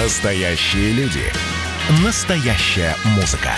Настоящие 0.00 0.92
люди. 0.92 1.24
Настоящая 2.04 2.94
музыка. 3.16 3.50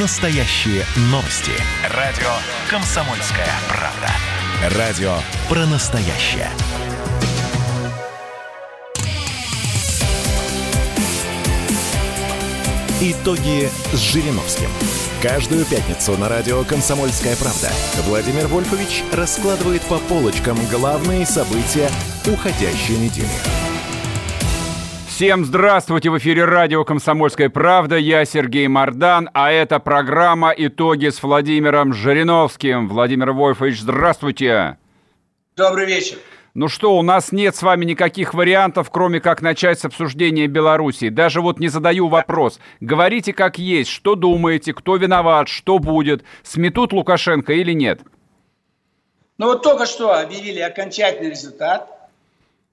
Настоящие 0.00 0.82
новости. 1.10 1.52
Радио 1.90 2.30
«Комсомольская 2.70 3.50
правда». 3.68 4.78
Радио 4.78 5.14
про 5.46 5.66
настоящее. 5.66 6.48
Итоги 13.02 13.68
с 13.92 13.98
Жириновским. 13.98 14.70
Каждую 15.20 15.66
пятницу 15.66 16.16
на 16.16 16.30
радио 16.30 16.64
«Комсомольская 16.64 17.36
правда» 17.36 17.70
Владимир 18.06 18.46
Вольфович 18.46 19.04
раскладывает 19.12 19.82
по 19.82 19.98
полочкам 19.98 20.56
главные 20.70 21.26
события 21.26 21.90
уходящей 22.26 22.96
недели. 22.96 23.63
Всем 25.14 25.44
здравствуйте! 25.44 26.10
В 26.10 26.18
эфире 26.18 26.44
радио 26.44 26.84
«Комсомольская 26.84 27.48
правда». 27.48 27.96
Я 27.96 28.24
Сергей 28.24 28.66
Мордан, 28.66 29.30
а 29.32 29.52
это 29.52 29.78
программа 29.78 30.50
«Итоги 30.50 31.08
с 31.08 31.22
Владимиром 31.22 31.94
Жириновским». 31.94 32.88
Владимир 32.88 33.30
Вольфович, 33.30 33.78
здравствуйте! 33.78 34.76
Добрый 35.56 35.86
вечер! 35.86 36.18
Ну 36.54 36.66
что, 36.66 36.98
у 36.98 37.02
нас 37.02 37.30
нет 37.30 37.54
с 37.54 37.62
вами 37.62 37.84
никаких 37.84 38.34
вариантов, 38.34 38.90
кроме 38.90 39.20
как 39.20 39.40
начать 39.40 39.78
с 39.78 39.84
обсуждения 39.84 40.48
Беларуси. 40.48 41.10
Даже 41.10 41.40
вот 41.40 41.60
не 41.60 41.68
задаю 41.68 42.08
вопрос. 42.08 42.58
Говорите 42.80 43.32
как 43.32 43.56
есть, 43.56 43.90
что 43.90 44.16
думаете, 44.16 44.74
кто 44.74 44.96
виноват, 44.96 45.46
что 45.46 45.78
будет, 45.78 46.24
сметут 46.42 46.92
Лукашенко 46.92 47.52
или 47.52 47.72
нет? 47.72 48.00
Ну 49.38 49.46
вот 49.46 49.62
только 49.62 49.86
что 49.86 50.12
объявили 50.12 50.58
окончательный 50.58 51.30
результат. 51.30 51.93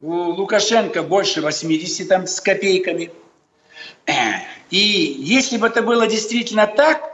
У 0.01 0.11
Лукашенко 0.11 1.03
больше 1.03 1.41
80 1.41 2.07
там 2.07 2.25
с 2.25 2.41
копейками. 2.41 3.11
И 4.71 4.77
если 4.77 5.57
бы 5.57 5.67
это 5.67 5.83
было 5.83 6.07
действительно 6.07 6.65
так, 6.65 7.07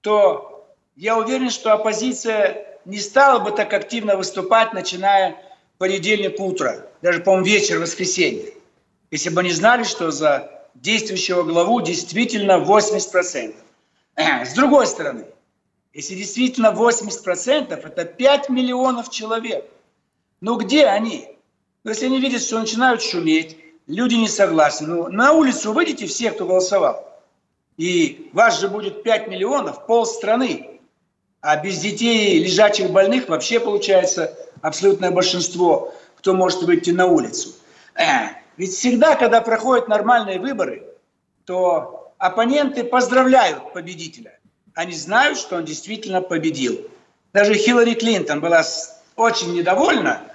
то 0.00 0.68
я 0.94 1.18
уверен, 1.18 1.50
что 1.50 1.72
оппозиция 1.72 2.78
не 2.84 2.98
стала 2.98 3.40
бы 3.40 3.50
так 3.50 3.72
активно 3.72 4.16
выступать, 4.16 4.72
начиная 4.72 5.36
понедельник 5.78 6.38
утро, 6.38 6.86
даже, 7.02 7.20
по-моему, 7.20 7.46
вечер 7.46 7.80
воскресенья, 7.80 8.52
если 9.10 9.30
бы 9.30 9.40
они 9.40 9.50
знали, 9.50 9.82
что 9.82 10.10
за 10.10 10.68
действующего 10.74 11.42
главу 11.42 11.80
действительно 11.80 12.58
80%. 12.58 13.54
С 14.16 14.54
другой 14.54 14.86
стороны, 14.86 15.24
если 15.92 16.14
действительно 16.14 16.68
80%, 16.68 17.72
это 17.72 18.04
5 18.04 18.48
миллионов 18.50 19.10
человек. 19.10 19.64
Ну 20.40 20.56
где 20.56 20.86
они? 20.86 21.28
Ну, 21.82 21.90
если 21.90 22.06
они 22.06 22.20
видят, 22.20 22.42
что 22.42 22.58
начинают 22.58 23.02
шуметь, 23.02 23.56
люди 23.86 24.14
не 24.14 24.28
согласны, 24.28 24.86
ну, 24.86 25.08
на 25.08 25.32
улицу 25.32 25.72
выйдите 25.72 26.06
все, 26.06 26.30
кто 26.30 26.46
голосовал. 26.46 27.06
И 27.78 28.28
вас 28.34 28.60
же 28.60 28.68
будет 28.68 29.02
5 29.02 29.28
миллионов, 29.28 29.86
пол 29.86 30.04
страны. 30.04 30.80
А 31.40 31.56
без 31.56 31.78
детей, 31.78 32.38
лежачих 32.38 32.90
больных 32.90 33.28
вообще 33.30 33.58
получается 33.58 34.36
абсолютное 34.60 35.10
большинство, 35.10 35.94
кто 36.16 36.34
может 36.34 36.62
выйти 36.62 36.90
на 36.90 37.06
улицу. 37.06 37.54
Э, 37.94 38.34
ведь 38.58 38.72
всегда, 38.72 39.16
когда 39.16 39.40
проходят 39.40 39.88
нормальные 39.88 40.38
выборы, 40.38 40.84
то 41.46 42.12
оппоненты 42.18 42.84
поздравляют 42.84 43.72
победителя. 43.72 44.38
Они 44.74 44.92
знают, 44.92 45.38
что 45.38 45.56
он 45.56 45.64
действительно 45.64 46.20
победил. 46.20 46.78
Даже 47.32 47.54
Хиллари 47.54 47.94
Клинтон 47.94 48.40
была 48.40 48.62
очень 49.16 49.54
недовольна, 49.54 50.29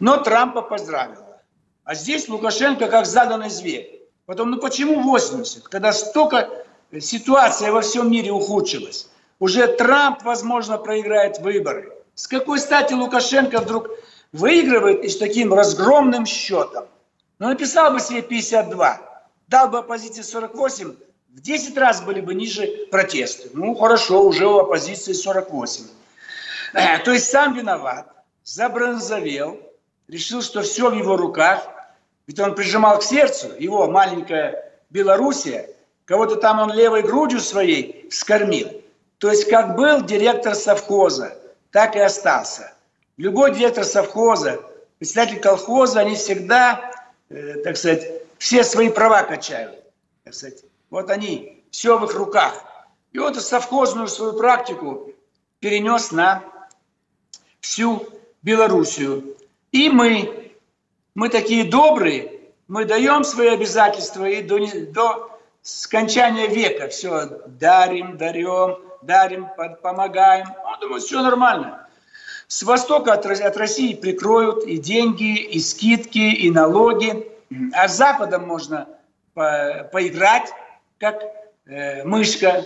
но 0.00 0.16
Трампа 0.16 0.62
поздравила. 0.62 1.40
А 1.84 1.94
здесь 1.94 2.28
Лукашенко 2.28 2.88
как 2.88 3.06
заданный 3.06 3.50
зверь. 3.50 4.02
Потом, 4.26 4.50
ну 4.50 4.58
почему 4.58 5.02
80, 5.02 5.68
когда 5.68 5.92
столько 5.92 6.48
ситуация 7.00 7.72
во 7.72 7.82
всем 7.82 8.10
мире 8.10 8.32
ухудшилась? 8.32 9.08
Уже 9.38 9.66
Трамп, 9.66 10.22
возможно, 10.22 10.78
проиграет 10.78 11.38
выборы. 11.38 11.92
С 12.14 12.26
какой 12.26 12.58
стати 12.58 12.92
Лукашенко 12.92 13.60
вдруг 13.60 13.88
выигрывает 14.32 15.04
и 15.04 15.08
с 15.08 15.16
таким 15.16 15.54
разгромным 15.54 16.26
счетом? 16.26 16.86
Ну, 17.38 17.48
написал 17.48 17.92
бы 17.92 18.00
себе 18.00 18.22
52, 18.22 19.00
дал 19.48 19.68
бы 19.68 19.78
оппозиции 19.78 20.22
48, 20.22 20.94
в 21.30 21.40
10 21.40 21.78
раз 21.78 22.02
были 22.02 22.20
бы 22.20 22.34
ниже 22.34 22.86
протесты. 22.90 23.50
Ну, 23.54 23.74
хорошо, 23.74 24.22
уже 24.22 24.46
у 24.46 24.58
оппозиции 24.58 25.12
48. 25.12 25.86
Э, 26.74 26.98
то 26.98 27.12
есть 27.12 27.30
сам 27.30 27.54
виноват, 27.54 28.12
забронзовел, 28.44 29.58
решил, 30.10 30.42
что 30.42 30.62
все 30.62 30.90
в 30.90 30.94
его 30.94 31.16
руках. 31.16 31.66
Ведь 32.26 32.38
он 32.38 32.54
прижимал 32.54 32.98
к 32.98 33.02
сердцу, 33.02 33.48
его 33.58 33.88
маленькая 33.88 34.72
Белоруссия, 34.90 35.68
кого-то 36.04 36.36
там 36.36 36.60
он 36.60 36.72
левой 36.72 37.02
грудью 37.02 37.40
своей 37.40 38.08
скормил. 38.10 38.68
То 39.18 39.30
есть 39.30 39.48
как 39.48 39.76
был 39.76 40.02
директор 40.02 40.54
совхоза, 40.54 41.36
так 41.70 41.96
и 41.96 42.00
остался. 42.00 42.72
Любой 43.16 43.54
директор 43.54 43.84
совхоза, 43.84 44.60
председатель 44.98 45.40
колхоза, 45.40 46.00
они 46.00 46.14
всегда, 46.14 46.92
э, 47.28 47.62
так 47.62 47.76
сказать, 47.76 48.22
все 48.38 48.64
свои 48.64 48.90
права 48.90 49.22
качают. 49.22 49.78
Так 50.24 50.34
сказать. 50.34 50.64
Вот 50.88 51.10
они, 51.10 51.62
все 51.70 51.98
в 51.98 52.04
их 52.04 52.14
руках. 52.14 52.64
И 53.12 53.18
вот 53.18 53.36
совхозную 53.36 54.08
свою 54.08 54.32
практику 54.34 55.12
перенес 55.58 56.12
на 56.12 56.42
всю 57.60 58.08
Белоруссию. 58.42 59.36
И 59.72 59.88
мы, 59.88 60.52
мы 61.14 61.28
такие 61.28 61.64
добрые, 61.64 62.40
мы 62.66 62.84
даем 62.84 63.24
свои 63.24 63.48
обязательства 63.48 64.24
и 64.24 64.42
до, 64.42 64.58
до 64.92 65.38
скончания 65.62 66.48
века 66.48 66.88
все 66.88 67.42
дарим, 67.46 68.16
дарем, 68.16 68.78
дарим, 69.02 69.48
помогаем. 69.82 70.46
Он 70.64 70.80
думает, 70.80 71.02
все 71.02 71.22
нормально. 71.22 71.86
С 72.48 72.62
востока 72.62 73.12
от, 73.12 73.26
от 73.26 73.56
России 73.56 73.94
прикроют 73.94 74.64
и 74.64 74.78
деньги, 74.78 75.36
и 75.36 75.60
скидки, 75.60 76.18
и 76.18 76.50
налоги. 76.50 77.30
А 77.72 77.88
с 77.88 77.96
Западом 77.96 78.46
можно 78.46 78.88
по, 79.34 79.88
поиграть, 79.92 80.52
как 80.98 81.22
э, 81.66 82.04
мышка. 82.04 82.64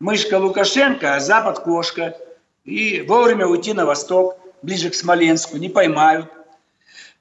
Мышка 0.00 0.38
Лукашенко, 0.38 1.14
а 1.16 1.20
Запад 1.20 1.60
кошка. 1.60 2.16
И 2.64 3.02
вовремя 3.02 3.46
уйти 3.46 3.72
на 3.72 3.86
восток, 3.86 4.38
ближе 4.62 4.90
к 4.90 4.94
Смоленску, 4.94 5.56
не 5.56 5.68
поймают. 5.68 6.30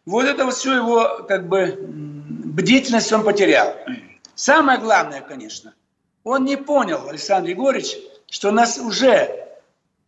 Вот 0.05 0.25
это 0.25 0.45
вот 0.45 0.55
все 0.55 0.75
его, 0.75 1.23
как 1.27 1.47
бы, 1.47 1.77
бдительность 1.79 3.11
он 3.13 3.23
потерял. 3.23 3.73
Самое 4.35 4.79
главное, 4.79 5.21
конечно, 5.21 5.73
он 6.23 6.45
не 6.45 6.57
понял, 6.57 7.07
Александр 7.07 7.49
Егорович, 7.49 7.97
что 8.29 8.51
нас 8.51 8.77
уже 8.77 9.47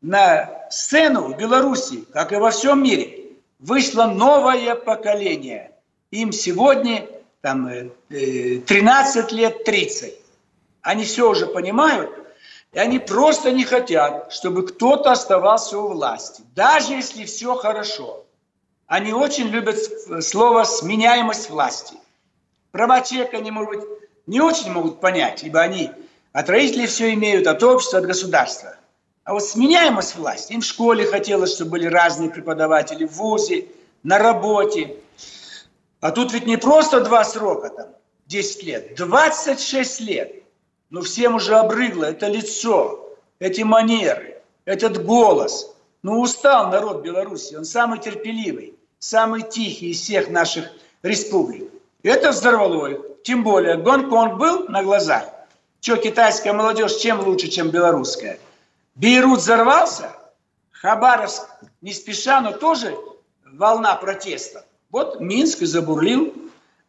на 0.01 0.67
сцену 0.69 1.33
в 1.33 1.37
Беларуси, 1.37 2.05
как 2.11 2.33
и 2.33 2.35
во 2.35 2.51
всем 2.51 2.83
мире, 2.83 3.31
вышло 3.59 4.05
новое 4.05 4.75
поколение. 4.75 5.71
Им 6.11 6.31
сегодня 6.31 7.07
там, 7.41 7.69
13 8.09 9.31
э, 9.31 9.35
лет, 9.35 9.63
30. 9.63 10.13
Они 10.81 11.03
все 11.03 11.29
уже 11.29 11.47
понимают, 11.47 12.11
и 12.73 12.79
они 12.79 12.99
просто 12.99 13.51
не 13.51 13.63
хотят, 13.63 14.33
чтобы 14.33 14.67
кто-то 14.67 15.11
оставался 15.11 15.79
у 15.79 15.87
власти, 15.89 16.43
даже 16.53 16.93
если 16.93 17.25
все 17.25 17.55
хорошо. 17.55 18.24
Они 18.87 19.13
очень 19.13 19.47
любят 19.47 19.77
слово 20.23 20.63
«сменяемость 20.63 21.49
власти». 21.49 21.95
Права 22.71 23.01
человека 23.01 23.37
они, 23.37 23.49
может 23.49 23.69
быть, 23.69 23.87
не 24.27 24.41
очень 24.41 24.71
могут 24.71 24.99
понять, 24.99 25.43
ибо 25.43 25.61
они 25.61 25.91
от 26.33 26.49
родителей 26.49 26.85
все 26.85 27.13
имеют, 27.13 27.47
от 27.47 27.63
общества, 27.63 27.99
от 27.99 28.05
государства. 28.05 28.75
А 29.23 29.33
вот 29.33 29.43
сменяемость 29.43 30.15
власти. 30.15 30.53
Им 30.53 30.61
в 30.61 30.65
школе 30.65 31.05
хотелось, 31.05 31.55
чтобы 31.55 31.71
были 31.71 31.87
разные 31.87 32.29
преподаватели, 32.29 33.05
в 33.05 33.13
ВУЗе, 33.13 33.65
на 34.03 34.19
работе. 34.19 34.97
А 35.99 36.11
тут 36.11 36.31
ведь 36.31 36.45
не 36.45 36.57
просто 36.57 37.01
два 37.01 37.23
срока, 37.23 37.69
там, 37.69 37.87
10 38.27 38.63
лет, 38.63 38.95
26 38.95 39.99
лет. 40.01 40.43
Ну, 40.91 41.01
всем 41.01 41.35
уже 41.35 41.55
обрыгло 41.55 42.05
это 42.05 42.27
лицо, 42.27 43.17
эти 43.39 43.61
манеры, 43.61 44.43
этот 44.65 45.03
голос. 45.03 45.75
Ну, 46.03 46.21
устал 46.21 46.69
народ 46.69 47.01
Беларуси, 47.01 47.55
он 47.55 47.65
самый 47.65 47.97
терпеливый, 47.97 48.74
самый 48.99 49.41
тихий 49.41 49.91
из 49.91 50.01
всех 50.01 50.29
наших 50.29 50.71
республик. 51.03 51.69
Это 52.03 52.31
взорвало 52.31 52.87
их. 52.87 52.99
Тем 53.23 53.43
более, 53.43 53.77
Гонконг 53.77 54.37
был 54.37 54.67
на 54.67 54.83
глазах. 54.83 55.25
Что 55.81 55.97
китайская 55.97 56.53
молодежь 56.53 56.95
чем 56.95 57.19
лучше, 57.19 57.47
чем 57.47 57.69
белорусская? 57.69 58.39
Бейрут 58.95 59.39
взорвался, 59.39 60.15
Хабаровск 60.71 61.47
не 61.81 61.93
спеша, 61.93 62.41
но 62.41 62.51
тоже 62.51 62.95
волна 63.43 63.95
протеста. 63.95 64.65
Вот 64.91 65.19
Минск 65.19 65.61
и 65.61 65.65
забурлил. 65.65 66.33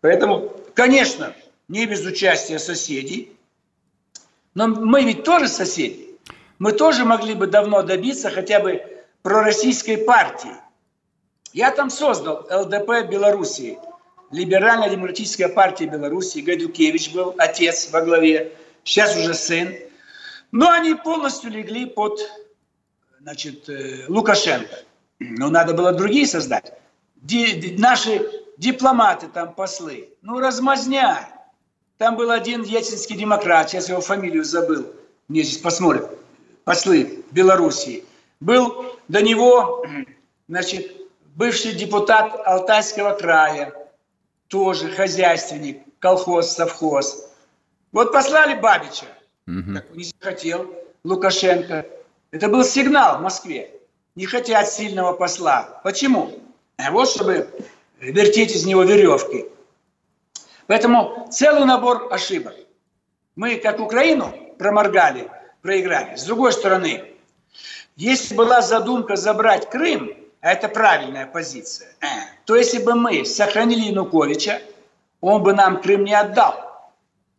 Поэтому, 0.01 0.53
конечно, 0.75 1.35
не 1.69 1.87
без 1.87 2.05
участия 2.05 2.59
соседей. 2.59 3.37
Но 4.55 4.69
мы 4.69 5.05
ведь 5.05 5.25
тоже 5.25 5.49
соседи. 5.49 6.11
Мы 6.59 6.73
тоже 6.73 7.05
могли 7.05 7.35
бы 7.35 7.47
давно 7.47 7.83
добиться 7.83 8.31
хотя 8.31 8.61
бы 8.61 8.83
пророссийской 9.23 9.99
партии. 9.99 10.53
Я 11.57 11.71
там 11.71 11.89
создал 11.89 12.47
ЛДП 12.51 13.09
Белоруссии. 13.11 13.79
либерально-демократическая 14.31 15.49
партия 15.49 15.87
Беларуси, 15.87 16.41
Гайдукевич 16.41 17.15
был 17.15 17.35
отец 17.39 17.91
во 17.91 18.03
главе, 18.03 18.53
сейчас 18.85 19.17
уже 19.17 19.33
сын. 19.33 19.75
Но 20.53 20.71
они 20.71 20.95
полностью 20.95 21.51
легли 21.51 21.87
под 21.87 22.21
значит, 23.21 23.71
э, 23.71 24.05
Лукашенко. 24.09 24.81
Но 25.19 25.49
надо 25.49 25.73
было 25.73 25.93
другие 25.93 26.27
создать. 26.27 26.75
Ди, 27.15 27.75
наши 27.79 28.21
дипломаты 28.59 29.29
там, 29.29 29.55
послы, 29.55 30.11
ну 30.21 30.39
размазня. 30.41 31.27
Там 31.97 32.17
был 32.17 32.33
один 32.33 32.65
ельцинский 32.65 33.17
демократ, 33.17 33.71
сейчас 33.71 33.89
его 33.89 34.03
фамилию 34.03 34.45
забыл, 34.45 34.93
мне 35.29 35.43
здесь 35.43 35.57
посмотрят, 35.57 36.11
послы 36.65 37.25
Белоруссии. 37.31 38.05
Был 38.41 38.99
до 39.09 39.23
него, 39.23 39.87
значит, 40.49 41.06
бывший 41.37 41.73
депутат 41.73 42.35
Алтайского 42.45 43.13
края, 43.13 43.73
тоже 44.49 44.91
хозяйственник, 44.91 45.83
колхоз, 46.01 46.51
совхоз. 46.51 47.29
Вот 47.93 48.13
послали 48.13 48.59
Бабича, 48.59 49.07
угу. 49.47 49.75
так 49.75 49.95
не 49.95 50.05
захотел 50.05 50.75
Лукашенко. 51.05 51.87
Это 52.33 52.49
был 52.49 52.65
сигнал 52.65 53.19
в 53.19 53.23
Москве. 53.23 53.71
Не 54.17 54.27
хотят 54.27 54.69
сильного 54.69 55.13
посла. 55.13 55.81
Почему? 55.85 56.33
Вот 56.91 57.09
чтобы 57.09 57.49
вертеть 58.01 58.55
из 58.55 58.65
него 58.67 58.83
веревки. 58.83 59.47
Поэтому 60.67 61.29
целый 61.31 61.65
набор 61.65 62.09
ошибок. 62.11 62.55
Мы, 63.37 63.57
как 63.57 63.79
Украину, 63.79 64.33
проморгали, 64.59 65.31
проиграли. 65.63 66.17
С 66.17 66.25
другой 66.25 66.53
стороны, 66.53 67.13
если 67.95 68.35
была 68.35 68.63
задумка 68.63 69.17
забрать 69.17 69.71
Крым, 69.71 70.11
а 70.11 70.26
это 70.53 70.69
правильная 70.69 71.27
позиция, 71.27 71.89
то 72.45 72.57
если 72.57 72.79
бы 72.79 72.95
мы 72.95 73.25
сохранили 73.25 73.89
Януковича, 73.91 74.61
он 75.21 75.43
бы 75.43 75.53
нам 75.53 75.81
Крым 75.81 76.05
не 76.05 76.15
отдал. 76.15 76.91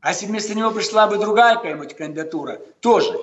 А 0.02 0.12
если 0.12 0.26
вместо 0.26 0.56
него 0.56 0.72
пришла 0.72 1.08
бы 1.08 1.18
другая 1.18 1.56
какая-нибудь 1.56 1.96
кандидатура, 1.96 2.60
тоже. 2.80 3.14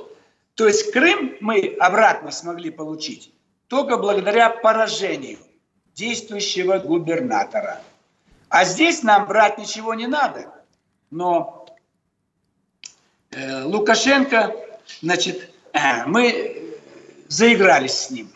То 0.55 0.67
есть 0.67 0.93
Крым 0.93 1.37
мы 1.41 1.77
обратно 1.81 2.31
смогли 2.31 2.71
получить 2.71 3.33
только 3.69 3.97
благодаря 3.97 4.51
поражению 4.51 5.39
действующего 5.95 6.79
губернатора. 6.79 7.81
А 8.49 8.65
здесь 8.65 9.03
нам 9.03 9.27
брать 9.27 9.59
ничего 9.59 9.95
не 9.95 10.07
надо. 10.07 10.53
Но 11.11 11.67
э, 13.31 13.63
Лукашенко, 13.65 14.55
значит, 15.01 15.51
э, 15.73 16.05
мы 16.07 16.77
заигрались 17.29 17.99
с 17.99 18.11
ним. 18.11 18.34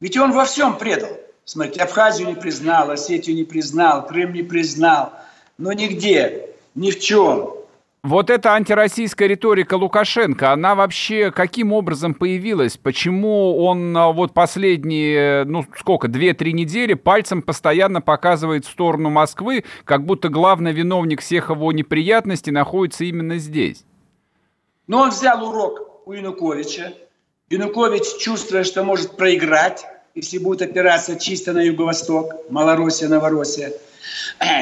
Ведь 0.00 0.16
он 0.16 0.32
во 0.32 0.44
всем 0.44 0.76
предал. 0.78 1.10
Смотрите, 1.44 1.82
Абхазию 1.82 2.28
не 2.28 2.34
признал, 2.34 2.90
Осетию 2.90 3.36
не 3.36 3.44
признал, 3.44 4.06
Крым 4.06 4.32
не 4.32 4.42
признал. 4.42 5.12
Но 5.58 5.72
нигде, 5.72 6.48
ни 6.74 6.90
в 6.90 6.98
чем 6.98 7.60
вот 8.02 8.30
эта 8.30 8.54
антироссийская 8.54 9.28
риторика 9.28 9.74
Лукашенко, 9.74 10.52
она 10.52 10.74
вообще 10.74 11.30
каким 11.30 11.72
образом 11.72 12.14
появилась? 12.14 12.78
Почему 12.78 13.62
он 13.62 13.94
а, 13.94 14.10
вот 14.10 14.32
последние, 14.32 15.44
ну 15.44 15.66
сколько, 15.76 16.08
две-три 16.08 16.54
недели 16.54 16.94
пальцем 16.94 17.42
постоянно 17.42 18.00
показывает 18.00 18.64
в 18.64 18.70
сторону 18.70 19.10
Москвы, 19.10 19.64
как 19.84 20.06
будто 20.06 20.30
главный 20.30 20.72
виновник 20.72 21.20
всех 21.20 21.50
его 21.50 21.72
неприятностей 21.72 22.50
находится 22.50 23.04
именно 23.04 23.36
здесь? 23.36 23.84
Ну, 24.86 24.96
он 24.96 25.10
взял 25.10 25.46
урок 25.46 26.06
у 26.06 26.12
Януковича. 26.12 26.94
Янукович, 27.50 28.16
чувствуя, 28.18 28.64
что 28.64 28.84
может 28.84 29.16
проиграть, 29.16 29.84
если 30.14 30.38
будет 30.38 30.62
опираться 30.62 31.16
чисто 31.16 31.52
на 31.52 31.60
Юго-Восток, 31.60 32.50
Малороссия, 32.50 33.08
Новороссия, 33.08 33.72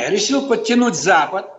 решил 0.08 0.48
подтянуть 0.48 0.96
Запад– 0.96 1.52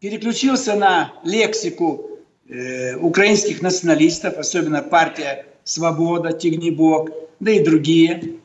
переключился 0.00 0.74
на 0.74 1.12
лексику 1.22 2.18
э, 2.48 2.96
украинских 2.96 3.62
националистов, 3.62 4.38
особенно 4.38 4.82
партия 4.82 5.46
«Свобода», 5.62 6.32
«Тигнебок», 6.32 7.10
да 7.38 7.52
и 7.52 7.62
другие, 7.62 8.38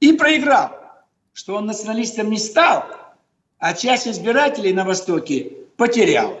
и 0.00 0.12
проиграл, 0.12 0.70
что 1.32 1.56
он 1.56 1.66
националистом 1.66 2.30
не 2.30 2.38
стал, 2.38 2.84
а 3.58 3.74
часть 3.74 4.08
избирателей 4.08 4.72
на 4.72 4.84
Востоке 4.84 5.52
потерял. 5.76 6.38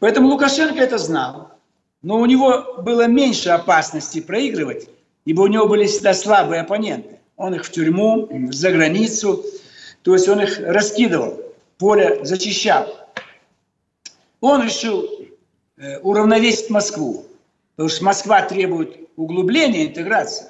Поэтому 0.00 0.28
Лукашенко 0.28 0.80
это 0.80 0.98
знал, 0.98 1.52
но 2.04 2.18
у 2.20 2.26
него 2.26 2.82
было 2.82 3.08
меньше 3.08 3.50
опасности 3.50 4.20
проигрывать, 4.20 4.88
ибо 5.24 5.42
у 5.42 5.46
него 5.48 5.66
были 5.66 5.86
всегда 5.86 6.14
слабые 6.14 6.60
оппоненты. 6.60 7.18
Он 7.36 7.54
их 7.54 7.64
в 7.64 7.72
тюрьму, 7.72 8.28
за 8.52 8.70
границу, 8.70 9.44
то 10.02 10.14
есть 10.14 10.28
он 10.28 10.40
их 10.40 10.60
раскидывал, 10.60 11.40
поле 11.78 12.24
зачищал 12.24 12.86
он 14.44 14.62
решил 14.62 15.08
э, 15.78 15.98
уравновесить 16.00 16.68
Москву, 16.68 17.24
потому 17.76 17.88
что 17.88 18.04
Москва 18.04 18.42
требует 18.42 19.08
углубления 19.16 19.86
интеграции. 19.86 20.46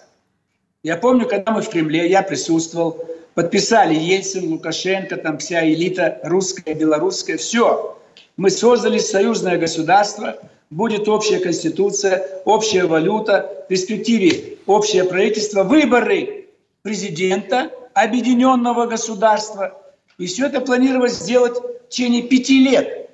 Я 0.83 0.97
помню, 0.97 1.29
когда 1.29 1.53
мы 1.53 1.63
в 1.63 1.69
Кремле, 1.69 2.11
я 2.11 2.23
присутствовал, 2.23 3.05
подписали 3.35 3.95
Ельцин, 3.95 4.51
Лукашенко, 4.51 5.17
там 5.17 5.39
вся 5.39 5.65
элита 5.65 6.19
русская, 6.25 6.75
белорусская, 6.75 7.37
все. 7.37 7.97
Мы 8.37 8.51
создали 8.51 8.99
союзное 8.99 9.59
государство, 9.59 10.39
будет 10.75 11.09
общая 11.09 11.39
конституция, 11.39 12.27
общая 12.45 12.87
валюта, 12.87 13.65
в 13.65 13.69
перспективе 13.69 14.59
общее 14.67 15.05
правительство, 15.05 15.63
выборы 15.63 16.49
президента 16.83 17.71
объединенного 17.95 18.87
государства. 18.87 19.81
И 20.19 20.27
все 20.27 20.47
это 20.47 20.61
планировалось 20.61 21.15
сделать 21.15 21.57
в 21.57 21.89
течение 21.89 22.23
пяти 22.23 22.59
лет– 22.59 23.01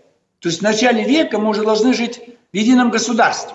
то 0.41 0.49
есть 0.49 0.61
в 0.61 0.63
начале 0.63 1.05
века 1.05 1.39
мы 1.39 1.51
уже 1.51 1.63
должны 1.63 1.95
жить 1.95 2.21
в 2.53 2.57
едином 2.57 2.91
государстве. 2.91 3.55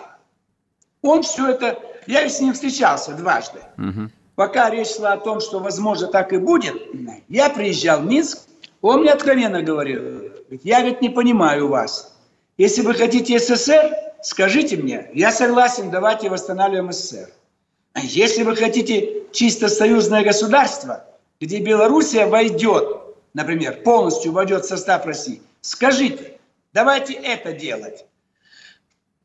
Он 1.01 1.23
все 1.23 1.49
это... 1.49 1.79
Я 2.07 2.29
с 2.29 2.39
ним 2.39 2.53
встречался 2.53 3.13
дважды. 3.13 3.59
Угу. 3.77 4.09
Пока 4.35 4.69
речь 4.69 4.95
шла 4.95 5.13
о 5.13 5.17
том, 5.17 5.39
что, 5.41 5.59
возможно, 5.59 6.07
так 6.07 6.33
и 6.33 6.37
будет, 6.37 6.75
я 7.27 7.49
приезжал 7.49 8.01
в 8.01 8.05
Минск, 8.05 8.39
он 8.81 9.01
мне 9.01 9.11
откровенно 9.11 9.63
говорил, 9.63 10.31
я, 10.63 10.81
говорит, 10.81 11.01
не 11.01 11.09
понимаю 11.09 11.67
вас. 11.67 12.14
Если 12.57 12.81
вы 12.81 12.93
хотите 12.93 13.39
СССР, 13.39 13.95
скажите 14.21 14.77
мне, 14.77 15.09
я 15.13 15.31
согласен, 15.31 15.91
давайте 15.91 16.29
восстанавливаем 16.29 16.91
СССР. 16.91 17.29
А 17.93 17.99
если 18.01 18.43
вы 18.43 18.55
хотите 18.55 19.23
чисто 19.31 19.69
союзное 19.69 20.23
государство, 20.23 21.05
где 21.39 21.59
Белоруссия 21.59 22.25
войдет, 22.25 23.01
например, 23.33 23.81
полностью 23.83 24.31
войдет 24.31 24.65
в 24.65 24.67
состав 24.67 25.05
России, 25.05 25.41
скажите, 25.61 26.35
Давайте 26.75 27.13
это 27.13 27.53
делать. 27.53 28.05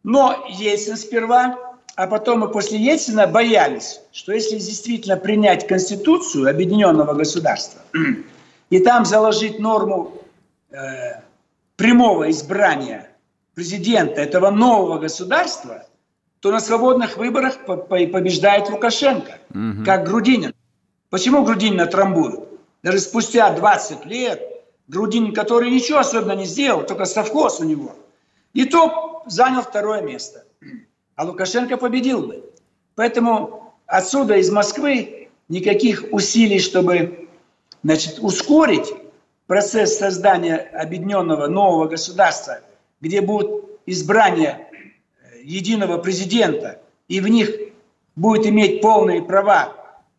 Но 0.04 0.46
Ельцин 0.48 0.96
сперва, 0.96 1.58
а 1.96 2.06
потом 2.06 2.44
и 2.44 2.52
после 2.52 2.78
Ельцина 2.78 3.26
боялись, 3.26 4.00
что 4.12 4.32
если 4.32 4.54
действительно 4.54 5.16
принять 5.16 5.66
Конституцию 5.66 6.48
Объединенного 6.48 7.12
государства 7.12 7.80
и 8.70 8.78
там 8.78 9.04
заложить 9.04 9.58
норму 9.58 10.22
э, 10.70 11.22
прямого 11.74 12.30
избрания 12.30 13.09
президента 13.54 14.20
этого 14.20 14.50
нового 14.50 14.98
государства, 14.98 15.86
то 16.40 16.50
на 16.50 16.60
свободных 16.60 17.16
выборах 17.16 17.64
побеждает 17.66 18.70
Лукашенко, 18.70 19.38
угу. 19.50 19.84
как 19.84 20.06
Грудинин. 20.06 20.54
Почему 21.10 21.44
Грудинина 21.44 21.86
трамбуют? 21.86 22.48
Даже 22.82 23.00
спустя 23.00 23.50
20 23.50 24.06
лет 24.06 24.42
Грудин, 24.88 25.34
который 25.34 25.70
ничего 25.70 25.98
особенно 25.98 26.32
не 26.32 26.46
сделал, 26.46 26.84
только 26.84 27.04
совхоз 27.04 27.60
у 27.60 27.64
него. 27.64 27.94
И 28.54 28.64
то 28.64 29.22
занял 29.26 29.62
второе 29.62 30.02
место. 30.02 30.44
А 31.14 31.24
Лукашенко 31.24 31.76
победил 31.76 32.26
бы. 32.26 32.44
Поэтому 32.94 33.74
отсюда, 33.86 34.36
из 34.36 34.50
Москвы, 34.50 35.28
никаких 35.48 36.04
усилий, 36.10 36.58
чтобы 36.58 37.28
значит, 37.82 38.18
ускорить 38.20 38.92
процесс 39.46 39.98
создания 39.98 40.56
объединенного 40.56 41.46
нового 41.46 41.86
государства, 41.86 42.60
где 43.00 43.20
будет 43.20 43.64
избрание 43.86 44.68
э, 44.70 45.40
единого 45.42 45.98
президента, 45.98 46.80
и 47.08 47.20
в 47.20 47.28
них 47.28 47.50
будет 48.16 48.46
иметь 48.46 48.80
полные 48.80 49.22
права 49.22 49.74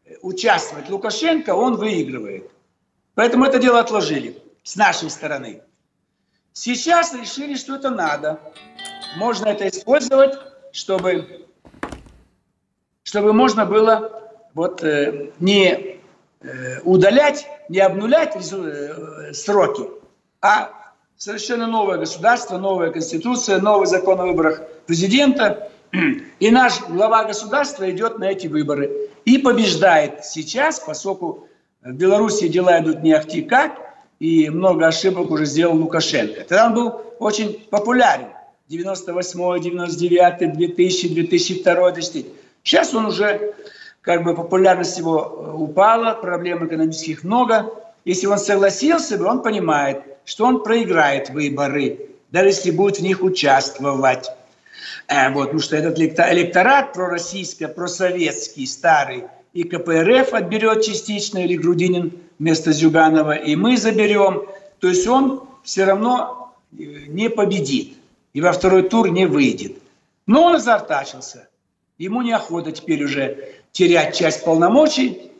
э, 0.05 0.15
участвовать 0.21 0.89
Лукашенко, 0.89 1.53
он 1.55 1.75
выигрывает. 1.75 2.51
Поэтому 3.15 3.45
это 3.45 3.59
дело 3.59 3.79
отложили 3.79 4.41
с 4.63 4.75
нашей 4.75 5.09
стороны. 5.09 5.61
Сейчас 6.53 7.13
решили, 7.13 7.55
что 7.55 7.75
это 7.75 7.89
надо. 7.89 8.39
Можно 9.17 9.47
это 9.47 9.67
использовать, 9.67 10.37
чтобы, 10.71 11.47
чтобы 13.03 13.33
можно 13.33 13.65
было 13.65 14.31
вот, 14.53 14.83
э, 14.83 15.31
не 15.39 15.99
э, 16.41 16.81
удалять, 16.83 17.47
не 17.69 17.79
обнулять 17.79 18.35
э, 18.35 19.33
сроки, 19.33 19.87
а 20.41 20.80
совершенно 21.21 21.67
новое 21.67 21.99
государство, 21.99 22.57
новая 22.57 22.89
конституция, 22.89 23.61
новый 23.61 23.85
закон 23.85 24.19
о 24.19 24.25
выборах 24.25 24.63
президента. 24.87 25.69
И 26.39 26.49
наш 26.49 26.81
глава 26.87 27.25
государства 27.25 27.87
идет 27.91 28.17
на 28.17 28.23
эти 28.23 28.47
выборы 28.47 29.09
и 29.23 29.37
побеждает 29.37 30.25
сейчас, 30.25 30.79
поскольку 30.79 31.47
в 31.83 31.91
Беларуси 31.91 32.47
дела 32.47 32.79
идут 32.79 33.03
не 33.03 33.13
ахти 33.13 33.43
как, 33.43 33.77
и 34.19 34.49
много 34.49 34.87
ошибок 34.87 35.29
уже 35.29 35.45
сделал 35.45 35.75
Лукашенко. 35.75 36.41
Тогда 36.41 36.65
он 36.67 36.73
был 36.73 37.01
очень 37.19 37.67
популярен. 37.69 38.29
98, 38.69 39.61
99, 39.61 40.53
2000, 40.53 41.13
2002, 41.13 41.91
2003. 41.91 42.25
Сейчас 42.63 42.95
он 42.95 43.05
уже, 43.05 43.53
как 44.01 44.23
бы 44.23 44.33
популярность 44.33 44.97
его 44.97 45.19
э, 45.19 45.51
упала, 45.51 46.15
проблем 46.15 46.65
экономических 46.65 47.23
много. 47.23 47.71
Если 48.05 48.27
он 48.27 48.39
согласился 48.39 49.17
бы, 49.17 49.25
он 49.25 49.41
понимает, 49.41 50.03
что 50.25 50.45
он 50.45 50.63
проиграет 50.63 51.29
выборы, 51.29 52.09
даже 52.31 52.49
если 52.49 52.71
будет 52.71 52.97
в 52.97 53.01
них 53.01 53.21
участвовать. 53.21 54.29
Э, 55.07 55.29
вот, 55.31 55.45
потому 55.45 55.59
что 55.59 55.75
этот 55.75 55.99
электорат 55.99 56.93
пророссийский, 56.93 57.67
просоветский, 57.67 58.65
старый, 58.65 59.25
и 59.53 59.63
КПРФ 59.63 60.33
отберет 60.33 60.83
частично, 60.83 61.39
или 61.39 61.57
Грудинин 61.57 62.13
вместо 62.39 62.71
Зюганова, 62.71 63.33
и 63.33 63.55
мы 63.55 63.77
заберем. 63.77 64.47
То 64.79 64.87
есть 64.87 65.05
он 65.07 65.43
все 65.63 65.83
равно 65.83 66.55
э, 66.71 66.83
не 67.07 67.29
победит 67.29 67.97
и 68.33 68.41
во 68.41 68.51
второй 68.53 68.83
тур 68.83 69.09
не 69.09 69.25
выйдет. 69.25 69.77
Но 70.25 70.43
он 70.45 70.59
заортачился. 70.59 71.49
Ему 71.97 72.21
неохота 72.21 72.71
теперь 72.71 73.03
уже 73.03 73.49
терять 73.71 74.15
часть 74.15 74.43
полномочий, 74.43 75.30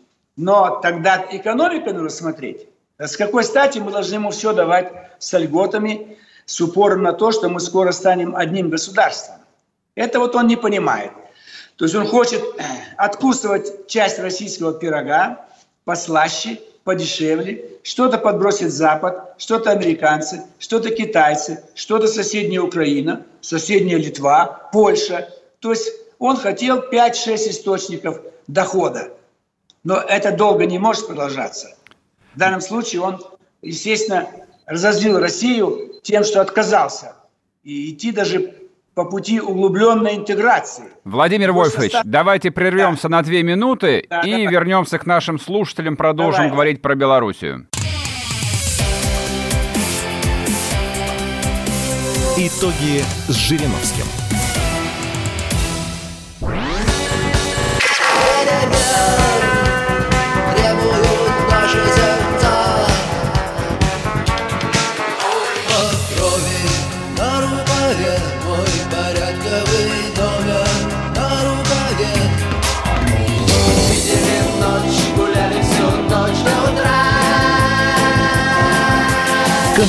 но 0.41 0.79
тогда 0.81 1.23
экономика 1.29 1.93
нужно 1.93 2.09
смотреть. 2.09 2.67
С 2.97 3.15
какой 3.15 3.43
стати 3.43 3.77
мы 3.77 3.91
должны 3.91 4.15
ему 4.15 4.31
все 4.31 4.53
давать 4.53 4.91
с 5.19 5.37
льготами, 5.37 6.17
с 6.45 6.59
упором 6.59 7.03
на 7.03 7.13
то, 7.13 7.31
что 7.31 7.47
мы 7.47 7.59
скоро 7.59 7.91
станем 7.91 8.35
одним 8.35 8.71
государством. 8.71 9.35
Это 9.93 10.19
вот 10.19 10.35
он 10.35 10.47
не 10.47 10.55
понимает. 10.55 11.11
То 11.75 11.85
есть 11.85 11.95
он 11.95 12.07
хочет 12.07 12.41
э, 12.41 12.63
откусывать 12.97 13.87
часть 13.87 14.17
российского 14.17 14.73
пирога 14.73 15.45
послаще, 15.85 16.59
подешевле, 16.83 17.65
что-то 17.83 18.17
подбросит 18.17 18.71
Запад, 18.71 19.35
что-то 19.37 19.69
американцы, 19.69 20.41
что-то 20.57 20.89
китайцы, 20.89 21.63
что-то 21.75 22.07
соседняя 22.07 22.61
Украина, 22.61 23.23
соседняя 23.41 23.99
Литва, 23.99 24.69
Польша. 24.73 25.29
То 25.59 25.69
есть 25.69 25.91
он 26.17 26.37
хотел 26.37 26.79
5-6 26.79 27.49
источников 27.49 28.21
дохода. 28.47 29.11
Но 29.83 29.95
это 29.95 30.31
долго 30.31 30.65
не 30.65 30.77
может 30.77 31.07
продолжаться. 31.07 31.75
В 32.35 32.39
данном 32.39 32.61
случае 32.61 33.01
он, 33.01 33.19
естественно, 33.61 34.27
разозлил 34.65 35.19
Россию 35.19 35.99
тем, 36.03 36.23
что 36.23 36.41
отказался 36.41 37.15
и 37.63 37.91
идти 37.91 38.11
даже 38.11 38.53
по 38.93 39.05
пути 39.05 39.39
углубленной 39.39 40.15
интеграции. 40.15 40.85
Владимир 41.03 41.51
Вольфович, 41.51 41.91
состав... 41.91 42.05
давайте 42.05 42.51
прервемся 42.51 43.03
да. 43.03 43.17
на 43.17 43.23
две 43.23 43.41
минуты 43.41 44.05
да, 44.09 44.21
и 44.21 44.45
да, 44.45 44.51
вернемся 44.51 44.99
к 44.99 45.05
нашим 45.05 45.39
слушателям, 45.39 45.97
продолжим 45.97 46.43
Давай. 46.43 46.51
говорить 46.51 46.81
про 46.81 46.95
Белоруссию. 46.95 47.67
Итоги 52.37 53.03
с 53.27 53.35
Жириновским. 53.35 54.20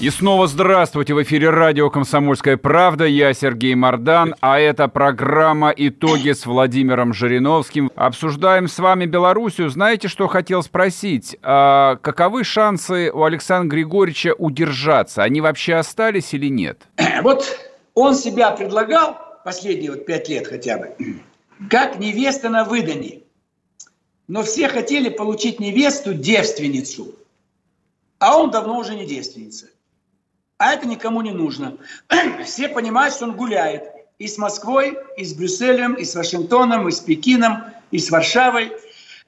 И 0.00 0.10
снова 0.10 0.46
здравствуйте! 0.46 1.12
В 1.12 1.20
эфире 1.24 1.50
радио 1.50 1.90
«Комсомольская 1.90 2.56
правда». 2.56 3.04
Я 3.04 3.34
Сергей 3.34 3.74
Мордан, 3.74 4.36
а 4.40 4.60
это 4.60 4.86
программа 4.86 5.70
«Итоги» 5.76 6.30
с 6.30 6.46
Владимиром 6.46 7.12
Жириновским. 7.12 7.90
Обсуждаем 7.96 8.68
с 8.68 8.78
вами 8.78 9.06
Белоруссию. 9.06 9.68
Знаете, 9.70 10.06
что 10.06 10.28
хотел 10.28 10.62
спросить? 10.62 11.36
А 11.42 11.96
каковы 11.96 12.44
шансы 12.44 13.10
у 13.12 13.24
Александра 13.24 13.74
Григорьевича 13.74 14.34
удержаться? 14.38 15.24
Они 15.24 15.40
вообще 15.40 15.74
остались 15.74 16.32
или 16.32 16.48
нет? 16.48 16.86
Вот 17.22 17.58
он 17.94 18.14
себя 18.14 18.52
предлагал 18.52 19.18
последние 19.44 19.90
вот 19.90 20.06
пять 20.06 20.28
лет 20.28 20.46
хотя 20.46 20.78
бы, 20.78 20.94
как 21.68 21.98
невеста 21.98 22.50
на 22.50 22.62
выдании. 22.62 23.24
Но 24.28 24.44
все 24.44 24.68
хотели 24.68 25.08
получить 25.08 25.58
невесту 25.58 26.14
девственницу, 26.14 27.16
а 28.20 28.38
он 28.38 28.52
давно 28.52 28.78
уже 28.78 28.94
не 28.94 29.04
девственница. 29.04 29.66
А 30.58 30.74
это 30.74 30.86
никому 30.86 31.22
не 31.22 31.30
нужно. 31.30 31.76
Все 32.44 32.68
понимают, 32.68 33.14
что 33.14 33.26
он 33.26 33.36
гуляет 33.36 33.84
и 34.18 34.26
с 34.26 34.36
Москвой, 34.38 34.98
и 35.16 35.24
с 35.24 35.32
Брюсселем, 35.32 35.94
и 35.94 36.04
с 36.04 36.16
Вашингтоном, 36.16 36.88
и 36.88 36.90
с 36.90 36.98
Пекином, 36.98 37.62
и 37.92 37.98
с 37.98 38.10
Варшавой, 38.10 38.72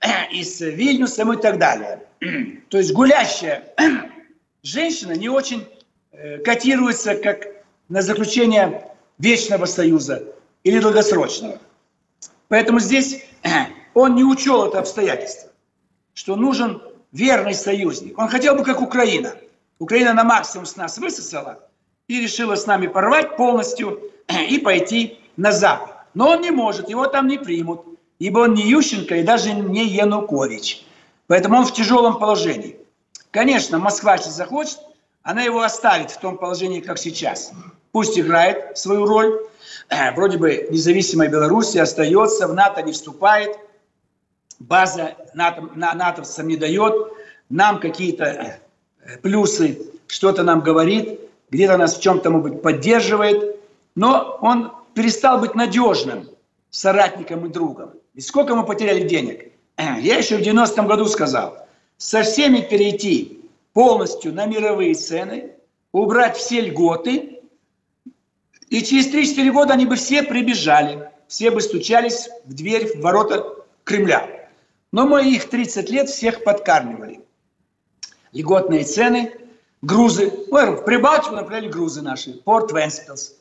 и 0.33 0.43
с 0.43 0.61
Вильнюсом 0.61 1.33
и 1.33 1.41
так 1.41 1.59
далее. 1.59 2.03
То 2.69 2.79
есть 2.79 2.93
гулящая 2.93 3.73
женщина 4.65 5.13
не 5.13 5.29
очень 5.29 5.67
э, 6.11 6.39
котируется 6.39 7.15
как 7.15 7.47
на 7.89 8.03
заключение 8.03 8.89
вечного 9.19 9.67
союза 9.67 10.25
или 10.65 10.81
долгосрочного. 10.81 11.61
Поэтому 12.49 12.81
здесь 12.81 13.25
он 13.95 14.17
не 14.17 14.25
учел 14.25 14.67
это 14.67 14.81
обстоятельство, 14.81 15.51
что 16.13 16.35
нужен 16.35 16.83
верный 17.13 17.55
союзник. 17.55 18.19
Он 18.19 18.29
хотел 18.29 18.57
бы, 18.57 18.65
как 18.65 18.83
Украина– 18.83 19.35
Украина 19.81 20.13
на 20.13 20.25
максимум 20.25 20.67
с 20.67 20.77
нас 20.77 20.99
высосала 20.99 21.59
и 22.07 22.21
решила 22.21 22.55
с 22.55 22.67
нами 22.67 22.87
порвать 22.87 23.37
полностью 23.37 24.13
и 24.29 24.59
пойти 24.59 25.19
на 25.37 25.53
Запад. 25.53 25.97
Но 26.13 26.31
он 26.31 26.43
не 26.43 26.51
может, 26.51 26.91
его 26.91 27.07
там 27.07 27.27
не 27.27 27.39
примут, 27.39 27.87
ибо 28.19 28.41
он 28.41 28.55
не 28.55 28.63
Ющенко 28.63 29.17
и 29.17 29.23
даже 29.23 29.53
не 29.55 29.87
Янукович. 29.87 30.85
Поэтому 31.27 31.59
он 31.59 31.65
в 31.65 31.73
тяжелом 31.73 32.19
положении. 32.19 32.77
Конечно, 33.31 33.79
Москва, 33.79 34.17
если 34.17 34.31
захочет, 34.31 34.79
она 35.23 35.43
его 35.43 35.63
оставит 35.63 36.11
в 36.11 36.21
том 36.21 36.37
положении, 36.37 36.81
как 36.81 36.99
сейчас. 36.99 37.53
Пусть 37.93 38.19
играет 38.19 38.77
свою 38.77 39.07
роль. 39.07 39.41
Вроде 40.15 40.37
бы 40.37 40.69
независимая 40.71 41.29
Беларусь 41.29 41.75
остается, 41.75 42.49
в 42.49 42.55
НАТО 42.55 42.83
не 42.83 42.93
вступает, 42.93 43.57
база 44.59 45.17
НАТО, 45.33 45.71
натовцам 45.75 46.49
не 46.49 46.57
дает, 46.57 47.13
нам 47.49 47.81
какие-то 47.81 48.59
плюсы, 49.23 49.79
что-то 50.07 50.43
нам 50.43 50.61
говорит, 50.61 51.21
где-то 51.51 51.77
нас 51.77 51.97
в 51.97 52.01
чем-то, 52.01 52.31
может 52.31 52.51
быть, 52.51 52.63
поддерживает, 52.63 53.57
но 53.95 54.39
он 54.41 54.73
перестал 54.95 55.41
быть 55.41 55.55
надежным 55.55 56.29
соратником 56.71 57.47
и 57.47 57.49
другом. 57.49 57.93
И 58.15 58.21
сколько 58.21 58.55
мы 58.55 58.65
потеряли 58.65 59.07
денег? 59.07 59.53
Я 59.79 60.19
еще 60.19 60.37
в 60.37 60.41
90-м 60.41 60.87
году 60.87 61.07
сказал, 61.07 61.67
со 61.97 62.23
всеми 62.23 62.61
перейти 62.61 63.41
полностью 63.73 64.33
на 64.33 64.47
мировые 64.47 64.95
цены, 64.95 65.53
убрать 65.93 66.37
все 66.37 66.61
льготы, 66.61 67.41
и 68.69 68.83
через 68.83 69.13
3-4 69.13 69.53
года 69.53 69.75
они 69.75 69.87
бы 69.87 69.97
все 69.97 70.23
прибежали, 70.23 71.11
все 71.27 71.51
бы 71.51 71.61
стучались 71.61 72.29
в 72.45 72.55
дверь, 72.55 72.97
в 72.97 73.01
ворота 73.01 73.45
Кремля. 73.85 74.49
Но 74.93 75.07
мы 75.07 75.29
их 75.29 75.49
30 75.49 75.91
лет 75.91 76.09
всех 76.09 76.45
подкармливали 76.45 77.21
льготные 78.33 78.85
цены, 78.85 79.33
грузы. 79.83 80.33
Ну, 80.49 80.77
в 80.77 80.85
Прибалтику 80.85 81.35
направили 81.35 81.69
грузы 81.69 82.03
наши, 82.03 82.33
порт 82.33 82.73
Венспилс. 82.73 83.35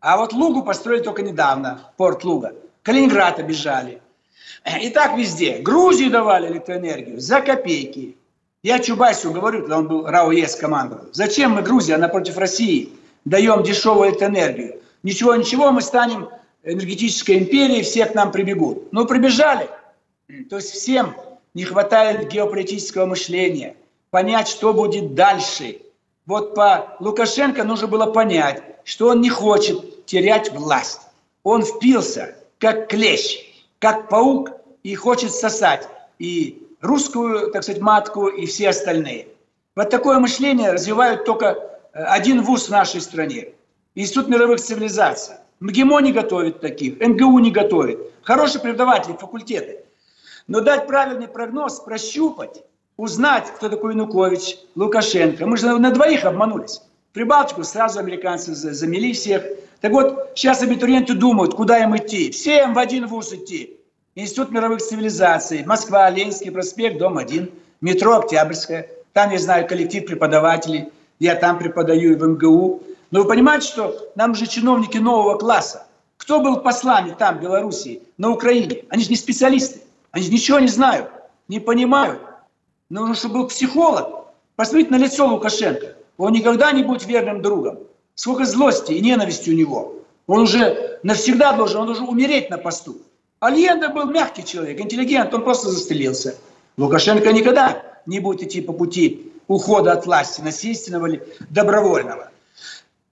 А 0.00 0.16
вот 0.16 0.32
Лугу 0.32 0.62
построили 0.62 1.02
только 1.02 1.22
недавно, 1.22 1.92
порт 1.96 2.24
Луга. 2.24 2.54
Калининград 2.82 3.38
обижали. 3.38 4.00
И 4.80 4.90
так 4.90 5.16
везде. 5.16 5.58
Грузии 5.58 6.08
давали 6.08 6.48
электроэнергию 6.48 7.20
за 7.20 7.40
копейки. 7.40 8.16
Я 8.62 8.78
Чубайсу 8.78 9.30
говорю, 9.30 9.60
когда 9.60 9.78
он 9.78 9.88
был 9.88 10.06
РАОЕС 10.06 10.56
командовал. 10.56 11.06
Зачем 11.12 11.52
мы, 11.52 11.62
Грузия, 11.62 11.96
напротив 11.96 12.36
России, 12.36 12.92
даем 13.24 13.62
дешевую 13.62 14.10
электроэнергию? 14.10 14.80
Ничего-ничего, 15.02 15.70
мы 15.70 15.80
станем 15.80 16.28
энергетической 16.62 17.38
империей, 17.38 17.82
все 17.82 18.04
к 18.04 18.14
нам 18.14 18.32
прибегут. 18.32 18.92
Ну, 18.92 19.06
прибежали. 19.06 19.68
То 20.50 20.56
есть 20.56 20.70
всем 20.70 21.14
не 21.54 21.64
хватает 21.64 22.28
геополитического 22.28 23.06
мышления 23.06 23.76
понять, 24.10 24.48
что 24.48 24.72
будет 24.72 25.14
дальше. 25.14 25.80
Вот 26.26 26.54
по 26.54 26.96
Лукашенко 27.00 27.64
нужно 27.64 27.86
было 27.86 28.06
понять, 28.06 28.62
что 28.84 29.08
он 29.08 29.20
не 29.20 29.30
хочет 29.30 30.06
терять 30.06 30.52
власть. 30.52 31.02
Он 31.42 31.62
впился 31.62 32.36
как 32.58 32.88
клещ, 32.88 33.38
как 33.78 34.08
паук, 34.08 34.52
и 34.82 34.94
хочет 34.94 35.32
сосать 35.32 35.88
и 36.18 36.66
русскую, 36.80 37.50
так 37.50 37.62
сказать, 37.62 37.80
матку, 37.82 38.28
и 38.28 38.46
все 38.46 38.70
остальные. 38.70 39.28
Вот 39.76 39.90
такое 39.90 40.18
мышление 40.18 40.72
развивают 40.72 41.24
только 41.24 41.46
э, 41.92 42.02
один 42.02 42.42
вуз 42.42 42.66
в 42.66 42.70
нашей 42.70 43.00
стране. 43.00 43.48
Институт 43.94 44.28
мировых 44.28 44.60
цивилизаций. 44.60 45.36
МГИМО 45.60 46.00
не 46.00 46.12
готовит 46.12 46.60
таких, 46.60 46.98
МГУ 47.00 47.38
не 47.38 47.50
готовит. 47.50 47.98
Хорошие 48.22 48.62
преподаватели, 48.62 49.12
факультеты. 49.12 49.84
Но 50.46 50.60
дать 50.60 50.86
правильный 50.86 51.28
прогноз, 51.28 51.80
прощупать, 51.80 52.64
узнать, 53.00 53.50
кто 53.56 53.68
такой 53.70 53.94
Янукович, 53.94 54.58
Лукашенко. 54.74 55.46
Мы 55.46 55.56
же 55.56 55.78
на 55.78 55.90
двоих 55.90 56.24
обманулись. 56.24 56.82
Прибалтику 57.14 57.64
сразу 57.64 57.98
американцы 57.98 58.54
замели 58.54 59.14
всех. 59.14 59.42
Так 59.80 59.92
вот, 59.92 60.32
сейчас 60.34 60.62
абитуриенты 60.62 61.14
думают, 61.14 61.54
куда 61.54 61.78
им 61.78 61.96
идти. 61.96 62.30
Всем 62.30 62.74
в 62.74 62.78
один 62.78 63.06
вуз 63.06 63.32
идти. 63.32 63.78
Институт 64.14 64.50
мировых 64.50 64.82
цивилизаций, 64.82 65.64
Москва, 65.64 66.10
Ленинский 66.10 66.50
проспект, 66.50 66.98
дом 66.98 67.16
1, 67.16 67.50
метро 67.80 68.18
Октябрьская. 68.18 68.86
Там, 69.14 69.30
я 69.30 69.38
знаю, 69.38 69.66
коллектив 69.66 70.04
преподавателей. 70.04 70.90
Я 71.18 71.36
там 71.36 71.58
преподаю 71.58 72.12
и 72.12 72.14
в 72.16 72.22
МГУ. 72.22 72.82
Но 73.10 73.22
вы 73.22 73.28
понимаете, 73.28 73.66
что 73.66 73.96
нам 74.14 74.34
же 74.34 74.46
чиновники 74.46 74.98
нового 74.98 75.38
класса. 75.38 75.86
Кто 76.18 76.40
был 76.40 76.58
послами 76.58 77.14
там, 77.18 77.38
в 77.38 77.40
Белоруссии, 77.40 78.02
на 78.18 78.30
Украине? 78.30 78.84
Они 78.90 79.02
же 79.02 79.08
не 79.08 79.16
специалисты. 79.16 79.80
Они 80.12 80.24
же 80.24 80.30
ничего 80.30 80.58
не 80.58 80.68
знают, 80.68 81.08
не 81.48 81.60
понимают. 81.60 82.20
Нужно, 82.90 83.14
чтобы 83.14 83.34
был 83.34 83.46
психолог. 83.46 84.26
Посмотрите 84.56 84.90
на 84.90 84.98
лицо 84.98 85.26
Лукашенко. 85.26 85.94
Он 86.18 86.32
никогда 86.32 86.72
не 86.72 86.82
будет 86.82 87.06
верным 87.06 87.40
другом. 87.40 87.78
Сколько 88.14 88.44
злости 88.44 88.92
и 88.92 89.00
ненависти 89.00 89.48
у 89.50 89.54
него. 89.54 89.94
Он 90.26 90.40
уже 90.40 90.98
навсегда 91.02 91.52
должен, 91.52 91.80
он 91.80 91.86
должен 91.86 92.08
умереть 92.08 92.50
на 92.50 92.58
посту. 92.58 92.98
Альенда 93.38 93.88
был 93.88 94.06
мягкий 94.10 94.44
человек, 94.44 94.80
интеллигент, 94.80 95.32
он 95.32 95.42
просто 95.44 95.70
застрелился. 95.70 96.36
Лукашенко 96.76 97.32
никогда 97.32 97.82
не 98.04 98.20
будет 98.20 98.42
идти 98.42 98.60
по 98.60 98.72
пути 98.72 99.32
ухода 99.46 99.92
от 99.92 100.04
власти, 100.04 100.40
насильственного 100.42 101.06
или 101.06 101.22
добровольного. 101.48 102.30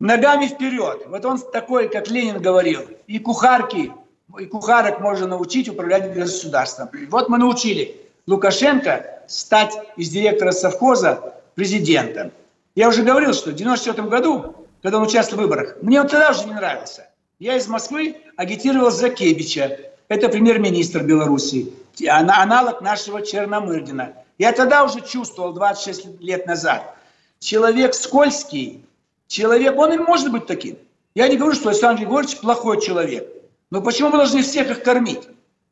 Ногами 0.01 0.47
вперед. 0.47 1.07
Вот 1.09 1.25
он 1.25 1.39
такой, 1.39 1.89
как 1.89 2.09
Ленин 2.09 2.41
говорил, 2.41 2.83
и 3.07 3.19
кухарки, 3.19 3.93
и 4.39 4.45
кухарок 4.45 5.01
можно 5.01 5.27
научить 5.27 5.69
управлять 5.69 6.15
государством. 6.15 6.91
Вот 7.09 7.29
мы 7.29 7.39
научили 7.39 8.08
Лукашенко 8.29 9.23
стать 9.27 9.75
из 9.97 10.11
директора 10.11 10.53
совхоза 10.53 11.35
президентом. 11.55 12.31
Я 12.75 12.91
уже 12.91 13.03
говорил, 13.03 13.33
что 13.33 13.51
в 13.51 13.55
1994 13.55 14.07
году, 14.07 14.67
когда 14.83 14.99
он 14.99 15.05
участвовал 15.05 15.45
в 15.45 15.47
выборах, 15.47 15.77
мне 15.81 15.99
он 15.99 16.09
тогда 16.09 16.33
уже 16.33 16.45
не 16.45 16.53
нравился. 16.53 17.09
Я 17.39 17.57
из 17.57 17.69
Москвы 17.69 18.19
агитировал 18.37 18.91
за 18.91 19.09
Кебича. 19.09 19.79
Это 20.09 20.29
премьер-министр 20.29 21.05
Беларуси, 21.05 21.73
аналог 22.07 22.83
нашего 22.83 23.23
Черномырдина. 23.23 24.13
Я 24.37 24.53
тогда 24.53 24.85
уже 24.85 25.01
чувствовал, 25.01 25.55
26 25.55 26.21
лет 26.21 26.47
назад, 26.47 26.97
человек 27.39 27.95
скользкий, 27.95 28.85
человек, 29.27 29.75
он 29.79 29.95
и 29.95 29.97
может 29.97 30.31
быть 30.31 30.47
таким. 30.47 30.77
Я 31.15 31.29
не 31.29 31.39
говорю, 31.39 31.55
что 31.55 31.71
Александр 31.71 32.03
Григорьевич 32.03 32.41
плохой 32.41 32.79
человек. 32.83 33.27
Но 33.71 33.81
почему 33.81 34.11
мы 34.11 34.19
должны 34.19 34.43
всех 34.43 34.71
их 34.71 34.83
кормить? 34.83 35.23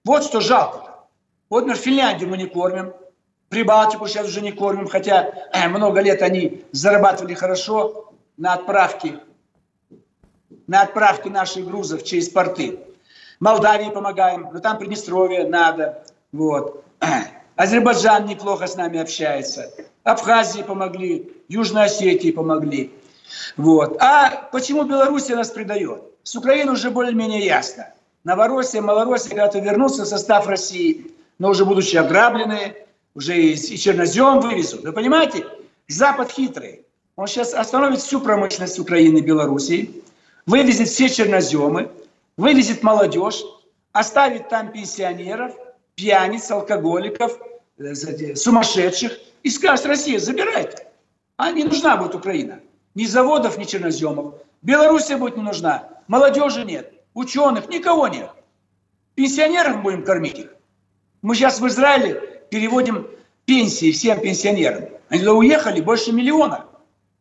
Вот 0.05 0.25
что 0.25 0.41
жалко. 0.41 0.96
Вот, 1.49 1.67
например, 1.67 1.83
Финляндию 1.83 2.29
мы 2.29 2.37
не 2.37 2.47
кормим, 2.47 2.93
Прибалтику 3.49 4.09
сейчас 4.09 4.27
уже 4.27 4.41
не 4.41 4.51
кормим, 4.51 4.89
хотя 4.89 5.31
э, 5.53 5.69
много 5.69 6.01
лет 6.01 6.21
они 6.21 6.65
зарабатывали 6.73 7.35
хорошо 7.35 8.13
на 8.37 8.55
отправке, 8.55 9.21
на 10.67 10.83
отправке 10.83 11.31
наших 11.31 11.65
грузов 11.65 12.03
через 12.03 12.29
порты. 12.29 12.81
Молдавии 13.39 13.91
помогаем, 13.91 14.49
но 14.53 14.59
там 14.59 14.79
Приднестровье 14.79 15.47
надо. 15.47 16.05
Вот. 16.33 16.85
Азербайджан 17.57 18.27
неплохо 18.27 18.67
с 18.67 18.77
нами 18.77 18.99
общается. 18.99 19.71
Абхазии 20.03 20.63
помогли, 20.63 21.33
Южной 21.49 21.85
Осетии 21.85 22.33
помогли. 22.33 22.93
Вот. 23.57 23.97
А 24.03 24.49
почему 24.51 24.85
Беларусь 24.85 25.29
нас 25.29 25.51
предает? 25.51 26.03
С 26.25 26.35
Украины 26.35 26.73
уже 26.73 26.91
более-менее 26.91 27.45
ясно. 27.45 27.95
Новороссия, 28.25 28.83
Малороссия 28.83 29.31
когда-то 29.31 29.61
вернутся 29.61 30.03
в 30.03 30.09
состав 30.09 30.49
России, 30.49 31.13
но 31.39 31.51
уже 31.51 31.65
будучи 31.65 31.97
ограбленные, 31.97 32.87
уже 33.15 33.37
и, 33.37 33.53
и 33.55 33.79
чернозем 33.79 34.41
вывезут. 34.41 34.83
Вы 34.85 34.93
понимаете? 34.93 35.47
Запад 35.89 36.31
хитрый. 36.31 36.83
Он 37.17 37.27
сейчас 37.27 37.55
остановит 37.55 38.01
всю 38.01 38.21
промышленность 38.21 38.79
Украины 38.79 39.19
и 39.19 39.23
Белоруссии, 39.23 40.03
вывезет 40.45 40.89
все 40.89 41.09
черноземы, 41.09 41.91
вывезет 42.37 42.83
молодежь, 42.83 43.43
оставит 43.93 44.49
там 44.51 44.71
пенсионеров, 44.71 45.55
пьяниц, 45.95 46.51
алкоголиков, 46.51 47.39
э, 47.79 48.35
сумасшедших 48.35 49.19
и 49.43 49.51
скажет, 49.51 49.87
Россия, 49.87 50.19
забирайте. 50.19 50.87
А 51.37 51.53
не 51.53 51.65
нужна 51.65 51.97
будет 51.97 52.15
Украина. 52.15 52.61
Ни 52.95 53.07
заводов, 53.07 53.59
ни 53.59 53.65
черноземов. 53.65 54.35
Белоруссия 54.63 55.17
будет 55.17 55.37
не 55.37 55.43
нужна. 55.43 55.89
Молодежи 56.09 56.65
нет. 56.65 56.93
Ученых, 57.15 57.69
никого 57.69 58.09
нет. 58.09 58.31
Пенсионеров 59.15 59.83
будем 59.83 60.05
кормить 60.05 60.39
их. 60.39 60.56
Мы 61.23 61.35
сейчас 61.35 61.61
в 61.61 61.67
Израиле 61.67 62.21
переводим 62.51 63.07
пенсии 63.45 63.93
всем 63.93 64.21
пенсионерам. 64.21 64.85
Они 65.09 65.21
туда 65.21 65.35
уехали 65.35 65.81
больше 65.81 66.13
миллиона. 66.13 66.67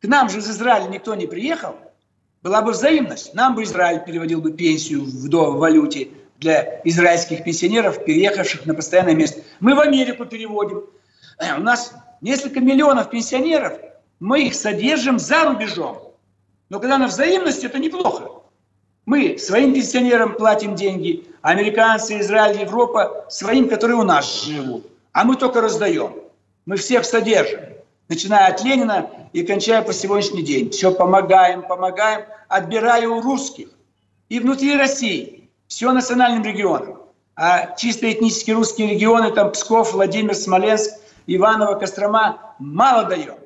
К 0.02 0.08
нам 0.08 0.30
же 0.30 0.40
из 0.40 0.50
Израиля 0.50 0.88
никто 0.88 1.16
не 1.16 1.28
приехал. 1.28 1.76
Была 2.42 2.62
бы 2.62 2.72
взаимность. 2.72 3.34
Нам 3.34 3.56
бы 3.56 3.64
Израиль 3.64 4.04
переводил 4.06 4.42
бы 4.42 4.52
пенсию 4.52 5.04
в, 5.04 5.30
до, 5.30 5.52
валюте 5.52 6.10
для 6.40 6.82
израильских 6.84 7.44
пенсионеров, 7.44 8.04
переехавших 8.04 8.66
на 8.66 8.74
постоянное 8.74 9.16
место. 9.16 9.42
Мы 9.60 9.74
в 9.74 9.80
Америку 9.80 10.26
переводим. 10.26 10.84
Э, 11.40 11.58
у 11.58 11.62
нас 11.62 11.94
несколько 12.22 12.60
миллионов 12.60 13.10
пенсионеров, 13.10 13.80
мы 14.20 14.44
их 14.44 14.56
содержим 14.56 15.20
за 15.20 15.46
рубежом. 15.46 16.14
Но 16.70 16.80
когда 16.80 16.98
на 16.98 17.08
взаимности, 17.08 17.66
это 17.66 17.80
неплохо. 17.80 18.44
Мы 19.06 19.38
своим 19.38 19.74
пенсионерам 19.74 20.36
платим 20.36 20.76
деньги, 20.76 21.26
американцы, 21.52 22.20
Израиль, 22.20 22.62
Европа 22.62 23.26
своим, 23.30 23.70
которые 23.70 23.98
у 23.98 24.04
нас 24.04 24.44
живут 24.44 24.86
а 25.16 25.24
мы 25.24 25.38
только 25.38 25.62
раздаем. 25.62 26.14
Мы 26.66 26.76
всех 26.76 27.06
содержим, 27.06 27.62
начиная 28.10 28.48
от 28.48 28.62
Ленина 28.62 29.10
и 29.32 29.44
кончая 29.44 29.82
по 29.82 29.94
сегодняшний 29.94 30.44
день. 30.44 30.72
Все 30.72 30.94
помогаем, 30.94 31.62
помогаем, 31.62 32.26
отбирая 32.50 33.08
у 33.08 33.22
русских. 33.22 33.70
И 34.28 34.42
внутри 34.42 34.76
России, 34.76 35.50
все 35.68 35.94
национальным 35.94 36.44
регионам. 36.44 37.00
А 37.38 37.78
чисто 37.78 38.12
этнические 38.12 38.58
русские 38.58 38.90
регионы, 38.90 39.32
там 39.32 39.54
Псков, 39.54 39.94
Владимир, 39.94 40.36
Смоленск, 40.36 40.92
Иваново, 41.28 41.76
Кострома, 41.76 42.56
мало 42.60 43.06
даем. 43.06 43.38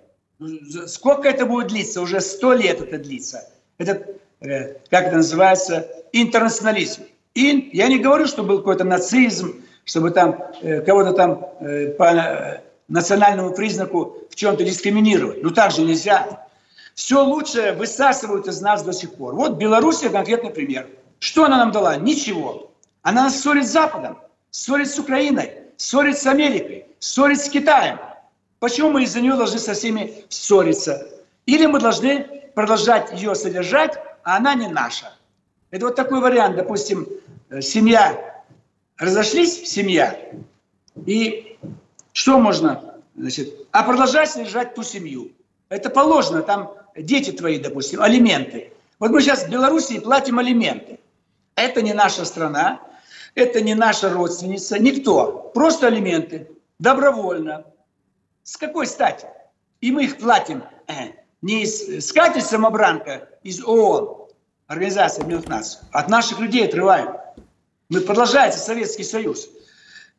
Сколько 0.88 1.30
это 1.30 1.46
будет 1.46 1.68
длиться? 1.68 2.02
Уже 2.02 2.20
сто 2.20 2.54
лет 2.54 2.82
это 2.82 2.98
длится. 2.98 3.48
Это, 3.78 4.08
э, 4.40 4.74
как 4.90 5.06
это 5.06 5.18
называется, 5.18 5.88
интернационализм. 6.14 7.04
И 7.36 7.70
я 7.74 7.88
не 7.88 8.00
говорю, 8.00 8.28
что 8.28 8.44
был 8.44 8.60
какой-то 8.60 8.84
нацизм, 8.84 9.64
чтобы 9.86 10.12
там 10.12 10.44
э, 10.62 10.82
кого-то 10.82 11.14
там 11.14 11.46
э, 11.60 11.88
по 11.90 12.04
э, 12.04 12.62
национальному 12.88 13.54
признаку 13.54 14.18
в 14.30 14.36
чем-то 14.36 14.64
дискриминировать. 14.64 15.44
Ну 15.44 15.52
так 15.52 15.72
же 15.72 15.82
нельзя. 15.82 16.48
Все 16.96 17.24
лучшее 17.24 17.74
высасывают 17.74 18.48
из 18.48 18.62
нас 18.62 18.84
до 18.84 18.94
сих 18.94 19.14
пор. 19.14 19.36
Вот 19.36 19.54
Белоруссия 19.54 20.10
конкретный 20.10 20.50
пример. 20.50 20.88
Что 21.20 21.46
она 21.46 21.58
нам 21.58 21.72
дала? 21.72 21.96
Ничего. 21.96 22.72
Она 23.04 23.24
нас 23.24 23.40
ссорит 23.40 23.66
с 23.66 23.72
Западом, 23.72 24.20
ссорит 24.52 24.90
с 24.90 25.00
Украиной, 25.00 25.52
ссорит 25.78 26.18
с 26.18 26.26
Америкой, 26.26 26.86
ссорит 27.00 27.40
с 27.40 27.50
Китаем. 27.50 28.00
Почему 28.60 28.92
мы 28.92 29.04
из-за 29.04 29.22
нее 29.22 29.36
должны 29.36 29.60
со 29.60 29.74
всеми 29.74 30.26
ссориться? 30.28 31.08
Или 31.46 31.66
мы 31.66 31.80
должны 31.80 32.26
продолжать 32.54 33.14
ее 33.14 33.36
содержать, 33.36 33.98
а 34.24 34.38
она 34.38 34.54
не 34.54 34.68
наша. 34.68 35.14
Это 35.72 35.86
вот 35.86 35.96
такой 35.96 36.20
вариант, 36.20 36.56
допустим, 36.56 37.08
семья 37.62 38.44
разошлись, 38.98 39.70
семья, 39.70 40.20
и 41.06 41.58
что 42.12 42.40
можно, 42.40 42.96
значит, 43.16 43.54
а 43.72 43.84
продолжать 43.84 44.32
содержать 44.32 44.76
ту 44.76 44.84
семью. 44.84 45.32
Это 45.70 45.90
положено, 45.90 46.42
там 46.42 46.74
дети 46.98 47.32
твои, 47.32 47.60
допустим, 47.60 48.02
алименты. 48.02 48.74
Вот 48.98 49.12
мы 49.12 49.22
сейчас 49.22 49.46
в 49.46 49.50
Белоруссии 49.50 50.00
платим 50.00 50.40
алименты. 50.40 51.00
Это 51.56 51.82
не 51.82 51.94
наша 51.94 52.26
страна, 52.26 52.82
это 53.36 53.62
не 53.62 53.76
наша 53.76 54.10
родственница, 54.10 54.80
никто. 54.80 55.52
Просто 55.54 55.88
алименты, 55.88 56.50
добровольно. 56.80 57.66
С 58.44 58.58
какой 58.58 58.88
стати? 58.88 59.28
И 59.82 59.92
мы 59.92 60.06
их 60.06 60.18
платим 60.18 60.64
э, 60.88 61.12
не 61.42 61.64
из 61.64 62.06
скатерть 62.06 62.46
самобранка, 62.46 63.30
из 63.44 63.64
ООН, 63.64 64.29
Организации 64.70 65.22
Объединенных 65.22 65.50
Наций, 65.50 65.80
от 65.92 66.10
наших 66.10 66.40
людей 66.40 66.64
отрываем. 66.64 67.16
Мы 67.90 68.02
продолжается 68.02 68.60
Советский 68.60 69.04
Союз, 69.04 69.50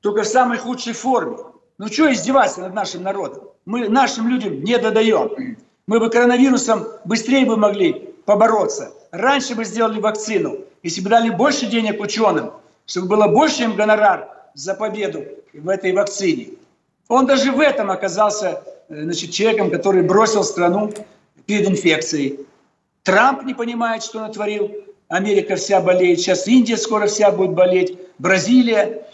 только 0.00 0.24
в 0.24 0.26
самой 0.26 0.58
худшей 0.58 0.92
форме. 0.92 1.36
Ну 1.78 1.86
что 1.86 2.12
издеваться 2.12 2.60
над 2.60 2.74
нашим 2.74 3.04
народом? 3.04 3.44
Мы 3.64 3.88
нашим 3.88 4.26
людям 4.26 4.64
не 4.64 4.76
додаем. 4.76 5.56
Мы 5.86 6.00
бы 6.00 6.10
коронавирусом 6.10 6.84
быстрее 7.04 7.46
бы 7.46 7.56
могли 7.56 8.12
побороться. 8.24 8.92
Раньше 9.12 9.54
бы 9.54 9.64
сделали 9.64 10.00
вакцину, 10.00 10.58
если 10.82 11.00
бы 11.00 11.10
дали 11.10 11.30
больше 11.30 11.66
денег 11.66 12.00
ученым, 12.00 12.50
чтобы 12.86 13.06
было 13.06 13.28
больше 13.28 13.62
им 13.62 13.76
гонорар 13.76 14.30
за 14.54 14.74
победу 14.74 15.26
в 15.52 15.68
этой 15.68 15.92
вакцине. 15.92 16.48
Он 17.06 17.24
даже 17.24 17.52
в 17.52 17.60
этом 17.60 17.88
оказался 17.88 18.64
э, 18.88 19.04
значит, 19.04 19.30
человеком, 19.30 19.70
который 19.70 20.02
бросил 20.02 20.42
страну 20.42 20.92
перед 21.46 21.68
инфекцией. 21.68 22.46
Трамп 23.02 23.44
не 23.44 23.54
понимает, 23.54 24.02
что 24.02 24.20
натворил. 24.20 24.70
Америка 25.08 25.56
вся 25.56 25.80
болеет. 25.80 26.20
Сейчас 26.20 26.46
Индия 26.46 26.76
скоро 26.76 27.06
вся 27.06 27.30
будет 27.30 27.52
болеть. 27.52 27.98
Бразилия. 28.18 29.06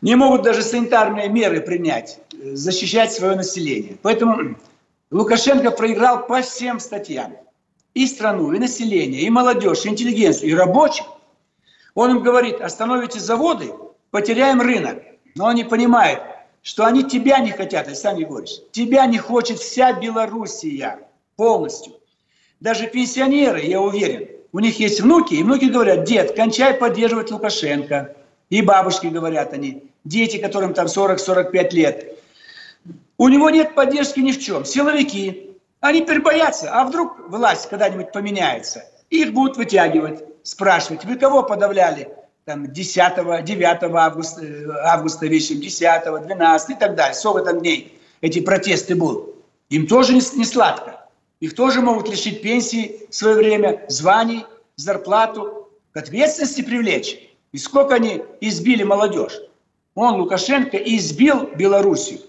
Не 0.00 0.14
могут 0.14 0.42
даже 0.42 0.62
санитарные 0.62 1.28
меры 1.28 1.60
принять, 1.60 2.20
э, 2.32 2.54
защищать 2.54 3.12
свое 3.12 3.34
население. 3.34 3.96
Поэтому 4.02 4.56
Лукашенко 5.10 5.70
проиграл 5.70 6.26
по 6.26 6.42
всем 6.42 6.78
статьям. 6.78 7.36
И 7.94 8.06
страну, 8.06 8.52
и 8.52 8.58
население, 8.58 9.22
и 9.22 9.30
молодежь, 9.30 9.86
и 9.86 9.88
интеллигенцию, 9.88 10.50
и 10.50 10.54
рабочих. 10.54 11.06
Он 11.94 12.10
им 12.12 12.22
говорит, 12.22 12.60
остановите 12.60 13.18
заводы, 13.18 13.72
потеряем 14.10 14.60
рынок. 14.60 15.02
Но 15.34 15.46
он 15.46 15.54
не 15.54 15.64
понимает, 15.64 16.20
что 16.62 16.84
они 16.84 17.02
тебя 17.02 17.38
не 17.38 17.50
хотят, 17.50 17.88
Александр 17.88 18.20
Егорович. 18.20 18.50
Тебя 18.70 19.06
не 19.06 19.18
хочет 19.18 19.58
вся 19.58 19.92
Белоруссия 19.94 21.08
полностью. 21.34 21.97
Даже 22.60 22.88
пенсионеры, 22.88 23.60
я 23.60 23.80
уверен, 23.80 24.28
у 24.52 24.58
них 24.58 24.80
есть 24.80 25.00
внуки, 25.00 25.34
и 25.34 25.42
внуки 25.42 25.66
говорят, 25.66 26.04
дед, 26.04 26.34
кончай 26.34 26.74
поддерживать 26.74 27.30
Лукашенко. 27.30 28.16
И 28.50 28.62
бабушки 28.62 29.06
говорят 29.06 29.52
они, 29.52 29.84
дети, 30.04 30.38
которым 30.38 30.74
там 30.74 30.86
40-45 30.86 31.70
лет. 31.72 32.18
У 33.18 33.28
него 33.28 33.50
нет 33.50 33.74
поддержки 33.74 34.20
ни 34.20 34.32
в 34.32 34.40
чем. 34.40 34.64
Силовики, 34.64 35.50
они 35.80 36.00
теперь 36.00 36.20
боятся, 36.20 36.70
а 36.72 36.84
вдруг 36.84 37.28
власть 37.28 37.68
когда-нибудь 37.68 38.10
поменяется. 38.10 38.84
Их 39.10 39.32
будут 39.32 39.56
вытягивать, 39.56 40.24
спрашивать, 40.42 41.04
вы 41.04 41.16
кого 41.16 41.42
подавляли? 41.42 42.08
Там 42.44 42.72
10, 42.72 43.44
9 43.44 43.94
августа, 43.94 44.42
августа 44.84 45.26
вечером, 45.26 45.60
10, 45.60 46.26
12 46.26 46.70
и 46.70 46.74
так 46.74 46.94
далее. 46.94 47.14
Сколько 47.14 47.44
там 47.44 47.60
дней 47.60 48.00
эти 48.22 48.40
протесты 48.40 48.94
будут. 48.94 49.34
Им 49.68 49.86
тоже 49.86 50.14
не 50.14 50.44
сладко. 50.44 51.07
Их 51.40 51.54
тоже 51.54 51.80
могут 51.80 52.08
лишить 52.08 52.42
пенсии 52.42 53.06
в 53.08 53.14
свое 53.14 53.36
время, 53.36 53.84
званий, 53.88 54.44
зарплату, 54.76 55.68
к 55.92 55.96
ответственности 55.96 56.62
привлечь. 56.62 57.18
И 57.52 57.58
сколько 57.58 57.94
они 57.94 58.24
избили 58.40 58.82
молодежь. 58.82 59.38
Он, 59.94 60.20
Лукашенко, 60.20 60.76
избил 60.76 61.48
Белоруссию. 61.56 62.20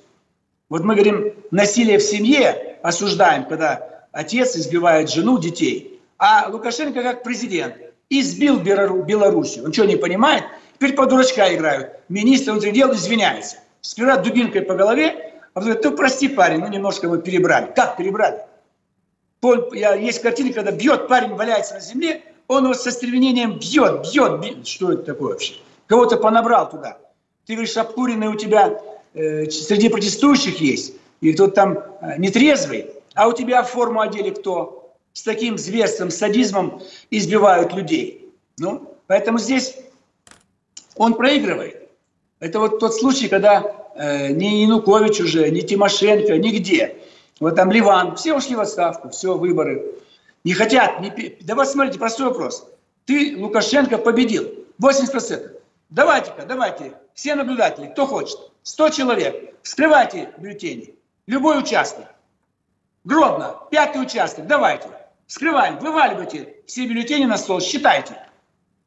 Вот 0.69 0.83
мы 0.83 0.93
говорим, 0.93 1.33
насилие 1.51 1.97
в 1.97 2.03
семье 2.03 2.77
осуждаем, 2.83 3.45
когда 3.45 4.05
отец 4.11 4.55
избивает 4.55 5.09
жену, 5.09 5.39
детей. 5.39 5.99
А 6.17 6.47
Лукашенко 6.49 7.01
как 7.01 7.23
президент 7.23 7.75
избил 8.09 8.59
Белоруссию. 8.59 9.65
Он 9.65 9.73
что, 9.73 9.85
не 9.85 9.95
понимает? 9.95 10.43
Теперь 10.75 10.93
по 10.93 11.05
дурачка 11.05 11.53
играют. 11.53 11.91
Министр 12.09 12.51
внутренних 12.51 12.75
дел 12.75 12.93
извиняется. 12.93 13.57
Сперва 13.81 14.17
дубинкой 14.17 14.61
по 14.61 14.75
голове, 14.75 15.33
а 15.53 15.59
потом 15.59 15.69
говорит, 15.71 15.83
ну 15.83 15.97
прости, 15.97 16.27
парень, 16.27 16.59
ну 16.59 16.67
немножко 16.67 17.09
мы 17.09 17.21
перебрали. 17.21 17.71
Как 17.75 17.97
перебрали? 17.97 18.39
Есть 19.41 20.21
картина, 20.21 20.51
когда 20.53 20.71
бьет, 20.71 21.07
парень 21.07 21.35
валяется 21.35 21.75
на 21.75 21.79
земле, 21.79 22.23
он 22.47 22.65
его 22.65 22.73
со 22.73 22.91
стервенением 22.91 23.57
бьет, 23.57 24.11
бьет, 24.11 24.41
бьет. 24.41 24.67
Что 24.67 24.91
это 24.91 25.03
такое 25.03 25.33
вообще? 25.33 25.55
Кого-то 25.87 26.17
понабрал 26.17 26.69
туда. 26.69 26.97
Ты 27.45 27.53
говоришь, 27.53 27.77
обкуренный 27.77 28.27
у 28.27 28.35
тебя 28.35 28.81
э, 29.13 29.49
среди 29.49 29.89
протестующих 29.89 30.59
есть, 30.59 30.95
и 31.21 31.33
кто-то 31.33 31.53
там 31.53 31.77
э, 32.01 32.17
нетрезвый, 32.17 32.91
а 33.15 33.27
у 33.27 33.33
тебя 33.33 33.63
форму 33.63 34.01
одели 34.01 34.31
кто? 34.31 34.93
С 35.13 35.23
таким 35.23 35.57
зверством, 35.57 36.11
садизмом 36.11 36.81
избивают 37.09 37.73
людей. 37.73 38.31
Ну, 38.57 38.93
поэтому 39.07 39.39
здесь 39.39 39.75
он 40.95 41.13
проигрывает. 41.13 41.89
Это 42.39 42.59
вот 42.59 42.79
тот 42.79 42.93
случай, 42.93 43.27
когда 43.27 43.89
э, 43.95 44.31
ни 44.31 44.63
Янукович 44.63 45.21
уже, 45.21 45.49
ни 45.49 45.61
Тимошенко, 45.61 46.37
нигде 46.37 46.97
вот 47.39 47.55
там 47.55 47.71
Ливан, 47.71 48.15
все 48.15 48.35
ушли 48.35 48.55
в 48.55 48.59
отставку, 48.59 49.09
все, 49.09 49.37
выборы. 49.37 49.85
Не 50.43 50.53
хотят. 50.53 50.99
Не... 50.99 51.37
Да 51.41 51.63
смотрите, 51.65 51.99
простой 51.99 52.27
вопрос. 52.27 52.67
Ты, 53.05 53.35
Лукашенко, 53.37 53.97
победил. 53.97 54.49
80%. 54.81 55.59
Давайте-ка, 55.89 56.45
давайте, 56.45 56.93
все 57.15 57.33
наблюдатели, 57.33 57.87
кто 57.87 58.05
хочет, 58.05 58.37
100 58.61 58.89
человек, 58.89 59.55
вскрывайте 59.63 60.31
бюллетени. 60.37 60.93
Любой 61.25 61.59
участок. 61.59 62.05
Гродно, 63.03 63.57
пятый 63.71 64.01
участок, 64.01 64.45
давайте. 64.45 64.87
Вскрываем, 65.25 65.79
вываливайте 65.79 66.57
все 66.67 66.85
бюллетени 66.85 67.25
на 67.25 67.37
стол, 67.37 67.59
считайте. 67.59 68.23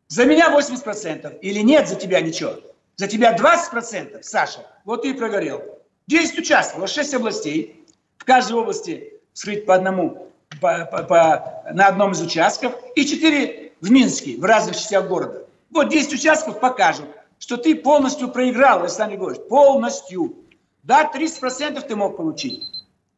За 0.06 0.24
меня 0.24 0.56
80%. 0.56 1.40
Или 1.40 1.60
нет 1.60 1.88
за 1.88 1.96
тебя 1.96 2.20
ничего? 2.20 2.54
За 2.96 3.08
тебя 3.08 3.36
20%, 3.36 4.22
Саша. 4.22 4.66
Вот 4.84 5.02
ты 5.02 5.10
и 5.10 5.14
прогорел. 5.14 5.62
10 6.06 6.38
участков, 6.38 6.88
6 6.88 7.14
областей 7.14 7.81
в 8.22 8.24
каждой 8.24 8.52
области 8.52 9.14
вскрыть 9.32 9.66
по 9.66 9.74
одному 9.74 10.28
по, 10.60 10.88
по, 10.92 11.02
по, 11.02 11.64
на 11.72 11.88
одном 11.88 12.12
из 12.12 12.20
участков 12.22 12.72
и 12.94 13.04
четыре 13.04 13.72
в 13.80 13.90
Минске, 13.90 14.36
в 14.36 14.44
разных 14.44 14.76
частях 14.76 15.08
города. 15.08 15.44
Вот 15.72 15.88
10 15.88 16.12
участков 16.12 16.60
покажут, 16.60 17.06
что 17.40 17.56
ты 17.56 17.74
полностью 17.74 18.28
проиграл, 18.28 18.82
Александр 18.82 19.14
Григорьевич, 19.14 19.48
полностью. 19.48 20.36
Да, 20.84 21.10
30% 21.12 21.80
ты 21.80 21.96
мог 21.96 22.16
получить. 22.16 22.62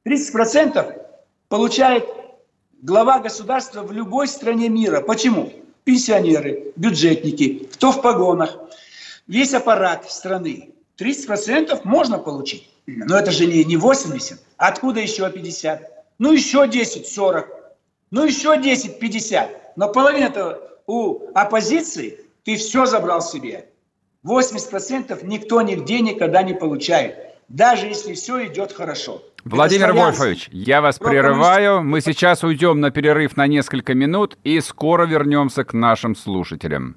30% 0.06 1.02
получает 1.50 2.08
глава 2.80 3.18
государства 3.18 3.82
в 3.82 3.92
любой 3.92 4.26
стране 4.26 4.70
мира. 4.70 5.02
Почему? 5.02 5.52
Пенсионеры, 5.84 6.72
бюджетники, 6.76 7.68
кто 7.74 7.92
в 7.92 8.00
погонах, 8.00 8.56
весь 9.26 9.52
аппарат 9.52 10.10
страны. 10.10 10.70
30% 10.98 11.80
можно 11.84 12.18
получить. 12.18 12.70
Но 12.86 13.18
это 13.18 13.30
же 13.30 13.46
не, 13.46 13.64
не 13.64 13.76
80. 13.76 14.40
Откуда 14.56 15.00
еще 15.00 15.30
50? 15.30 15.90
Ну 16.18 16.32
еще 16.32 16.68
10, 16.68 17.06
40. 17.06 17.48
Ну 18.10 18.24
еще 18.24 18.60
10, 18.60 18.98
50. 18.98 19.76
Но 19.76 19.92
половина-то 19.92 20.78
у 20.86 21.28
оппозиции 21.34 22.20
ты 22.44 22.56
все 22.56 22.86
забрал 22.86 23.22
себе. 23.22 23.66
80% 24.24 25.24
никто 25.24 25.62
нигде 25.62 26.00
никогда 26.00 26.42
не 26.42 26.54
получает. 26.54 27.16
Даже 27.48 27.86
если 27.86 28.14
все 28.14 28.46
идет 28.46 28.72
хорошо. 28.72 29.22
Владимир 29.44 29.92
Вольфович, 29.92 30.48
я 30.50 30.80
вас 30.80 30.98
прерываю. 30.98 31.82
Мы 31.82 32.00
сейчас 32.00 32.42
уйдем 32.42 32.80
на 32.80 32.90
перерыв 32.90 33.36
на 33.36 33.46
несколько 33.46 33.92
минут 33.92 34.38
и 34.42 34.60
скоро 34.60 35.04
вернемся 35.06 35.64
к 35.64 35.74
нашим 35.74 36.16
слушателям. 36.16 36.96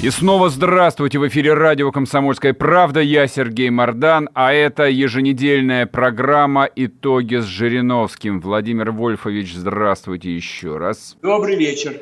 И 0.00 0.10
снова 0.10 0.48
здравствуйте! 0.48 1.18
В 1.18 1.26
эфире 1.26 1.54
радио 1.54 1.90
«Комсомольская 1.90 2.54
правда». 2.54 3.00
Я 3.00 3.26
Сергей 3.26 3.68
Мордан, 3.68 4.30
а 4.32 4.52
это 4.52 4.84
еженедельная 4.84 5.86
программа 5.86 6.66
«Итоги 6.76 7.34
с 7.34 7.44
Жириновским». 7.46 8.40
Владимир 8.40 8.92
Вольфович, 8.92 9.54
здравствуйте 9.54 10.32
еще 10.32 10.76
раз. 10.76 11.16
Добрый 11.20 11.56
вечер. 11.56 11.94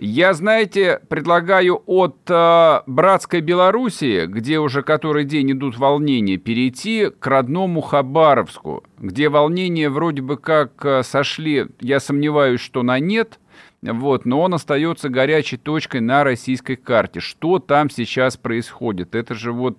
Я, 0.00 0.34
знаете, 0.34 1.00
предлагаю 1.08 1.80
от 1.86 2.16
э, 2.28 2.80
братской 2.88 3.42
Белоруссии, 3.42 4.26
где 4.26 4.58
уже 4.58 4.82
который 4.82 5.24
день 5.24 5.52
идут 5.52 5.78
волнения, 5.78 6.38
перейти 6.38 7.10
к 7.16 7.24
родному 7.28 7.80
Хабаровску, 7.80 8.82
где 8.98 9.28
волнения 9.28 9.88
вроде 9.88 10.20
бы 10.20 10.36
как 10.36 10.84
э, 10.84 11.04
сошли, 11.04 11.66
я 11.78 12.00
сомневаюсь, 12.00 12.60
что 12.60 12.82
на 12.82 12.98
нет– 12.98 13.38
вот, 13.82 14.24
но 14.24 14.42
он 14.42 14.54
остается 14.54 15.08
горячей 15.08 15.56
точкой 15.56 16.00
на 16.00 16.24
российской 16.24 16.76
карте. 16.76 17.20
Что 17.20 17.58
там 17.58 17.90
сейчас 17.90 18.36
происходит? 18.36 19.14
Это 19.14 19.34
же 19.34 19.52
вот 19.52 19.78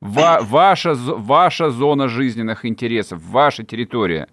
ва 0.00 0.40
ваша, 0.42 0.94
ваша 0.94 1.70
зона 1.70 2.08
жизненных 2.08 2.64
интересов, 2.64 3.22
ваша 3.22 3.64
территория. 3.64 4.28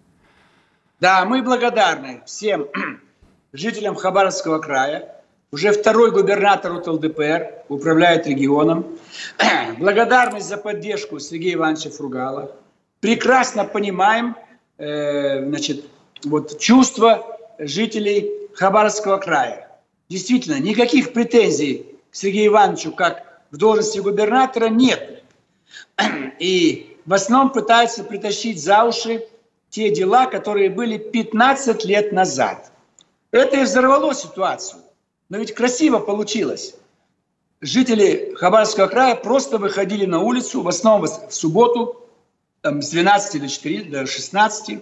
Да, 1.00 1.24
мы 1.26 1.42
благодарны 1.42 2.22
всем 2.26 2.68
жителям 3.54 3.96
Хабаровского 3.96 4.60
края, 4.60 5.16
уже 5.52 5.72
второй 5.72 6.12
губернатор 6.12 6.74
от 6.74 6.88
ЛДПР, 6.88 7.64
управляет 7.70 8.28
регионом. 8.28 8.86
Благодарность 9.80 10.48
за 10.48 10.58
поддержку 10.58 11.20
Сергея 11.20 11.56
Ивановича 11.56 11.90
Фругала. 11.90 12.56
Прекрасно 13.00 13.64
понимаем 13.64 14.36
э, 14.78 15.46
значит, 15.46 15.86
вот, 16.26 16.60
чувства 16.60 17.38
жителей 17.58 18.39
Хабаровского 18.54 19.18
края. 19.18 19.70
Действительно, 20.10 20.60
никаких 20.60 21.14
претензий 21.14 21.86
к 22.12 22.16
Сергею 22.16 22.48
Ивановичу 22.48 22.92
как 22.92 23.44
в 23.52 23.58
должности 23.58 24.00
губернатора 24.00 24.70
нет. 24.70 25.24
И 26.40 26.98
в 27.06 27.14
основном 27.14 27.52
пытаются 27.52 28.04
притащить 28.04 28.62
за 28.62 28.84
уши 28.84 29.26
те 29.70 29.92
дела, 29.92 30.26
которые 30.26 30.70
были 30.70 30.98
15 30.98 31.86
лет 31.86 32.12
назад. 32.12 32.72
Это 33.32 33.58
и 33.58 33.64
взорвало 33.64 34.14
ситуацию. 34.14 34.82
Но 35.30 35.38
ведь 35.38 35.54
красиво 35.54 36.00
получилось. 36.00 36.76
Жители 37.62 38.34
Хабаровского 38.36 38.88
края 38.88 39.16
просто 39.16 39.58
выходили 39.58 40.06
на 40.06 40.22
улицу, 40.22 40.62
в 40.62 40.68
основном 40.68 41.08
в 41.08 41.34
субботу, 41.34 42.10
там, 42.62 42.82
с 42.82 42.90
12 42.90 43.42
до 43.42 43.48
4, 43.48 43.84
до 43.84 44.06
16. 44.08 44.80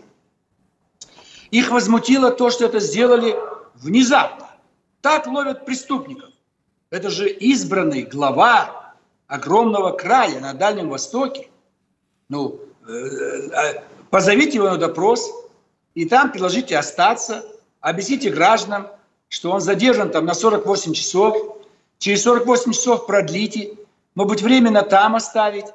Их 1.52 1.72
возмутило 1.72 2.32
то, 2.32 2.50
что 2.50 2.66
это 2.66 2.80
сделали 2.80 3.36
внезапно. 3.82 4.50
Так 5.02 5.28
ловят 5.28 5.66
преступников. 5.66 6.30
Это 6.90 7.10
же 7.10 7.30
избранный 7.30 8.04
глава 8.04 8.94
огромного 9.28 9.92
края 9.92 10.40
на 10.40 10.54
Дальнем 10.54 10.90
Востоке. 10.90 11.50
Ну, 12.30 12.60
э, 12.88 12.92
э, 12.94 13.82
позовите 14.10 14.58
его 14.58 14.70
на 14.70 14.78
допрос, 14.78 15.30
и 15.96 16.06
там 16.06 16.32
предложите 16.32 16.78
остаться, 16.78 17.44
объясните 17.82 18.30
гражданам, 18.30 18.88
что 19.30 19.52
он 19.52 19.62
задержан 19.62 20.12
там 20.12 20.26
на 20.26 20.34
48 20.34 20.94
часов, 20.94 21.58
через 21.98 22.24
48 22.24 22.72
часов 22.72 23.06
продлите, 23.06 23.74
может 24.16 24.30
быть, 24.30 24.42
временно 24.42 24.84
там 24.84 25.16
оставить, 25.16 25.66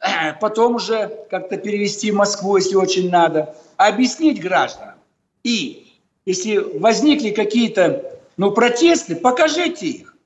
потом 0.40 0.76
уже 0.76 1.26
как-то 1.30 1.56
перевести 1.56 2.10
в 2.10 2.16
Москву, 2.16 2.56
если 2.56 2.76
очень 2.76 3.10
надо, 3.10 3.54
объяснить 3.76 4.40
гражданам. 4.40 4.94
И 5.42 5.83
если 6.26 6.56
возникли 6.56 7.30
какие-то 7.30 8.18
ну, 8.36 8.50
протесты, 8.50 9.16
покажите 9.16 9.86
их. 9.86 10.16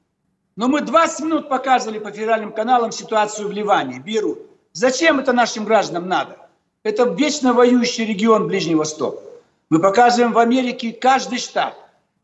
Но 0.56 0.68
мы 0.68 0.80
20 0.80 1.20
минут 1.24 1.48
показывали 1.48 1.98
по 1.98 2.10
федеральным 2.10 2.52
каналам 2.52 2.90
ситуацию 2.90 3.48
в 3.48 3.52
Ливане, 3.52 4.00
Берут. 4.00 4.40
Зачем 4.72 5.18
это 5.20 5.32
нашим 5.32 5.64
гражданам 5.64 6.08
надо? 6.08 6.36
Это 6.82 7.04
вечно 7.04 7.52
воюющий 7.52 8.06
регион 8.06 8.48
Ближний 8.48 8.74
Восток. 8.74 9.22
Мы 9.70 9.80
показываем 9.80 10.32
в 10.32 10.38
Америке 10.38 10.92
каждый 10.92 11.38
штат, 11.38 11.76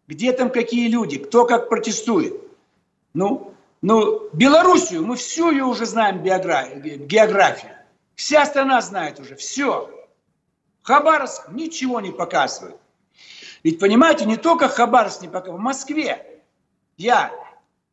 где 0.07 0.33
там 0.33 0.51
какие 0.51 0.89
люди, 0.89 1.19
кто 1.19 1.45
как 1.45 1.69
протестует. 1.69 2.35
Ну, 3.13 3.55
ну, 3.83 4.29
Белоруссию, 4.33 5.05
мы 5.05 5.17
всю 5.17 5.51
ее 5.51 5.65
уже 5.65 5.85
знаем 5.85 6.23
географию. 6.23 7.73
Вся 8.15 8.47
страна 8.47 8.81
знает 8.81 9.21
уже, 9.21 9.37
все. 9.37 9.91
Хабаровск 10.83 11.51
ничего 11.51 12.01
не 12.01 12.11
показывает. 12.11 12.77
Ведь, 13.65 13.79
понимаете, 13.79 14.27
не 14.27 14.37
только 14.37 14.69
Хабаровск 14.69 15.23
не 15.23 15.29
показывает, 15.29 15.61
в 15.61 15.65
Москве 15.65 16.43
я 16.99 17.33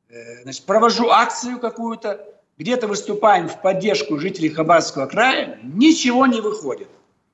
э, 0.10 0.44
значит, 0.44 0.66
провожу 0.66 1.10
акцию 1.10 1.60
какую-то, 1.60 2.28
где-то 2.58 2.88
выступаем 2.88 3.48
в 3.48 3.62
поддержку 3.62 4.20
жителей 4.20 4.50
Хабаровского 4.50 5.06
края, 5.08 5.60
ничего 5.64 6.28
не 6.28 6.42
выходит. 6.42 6.90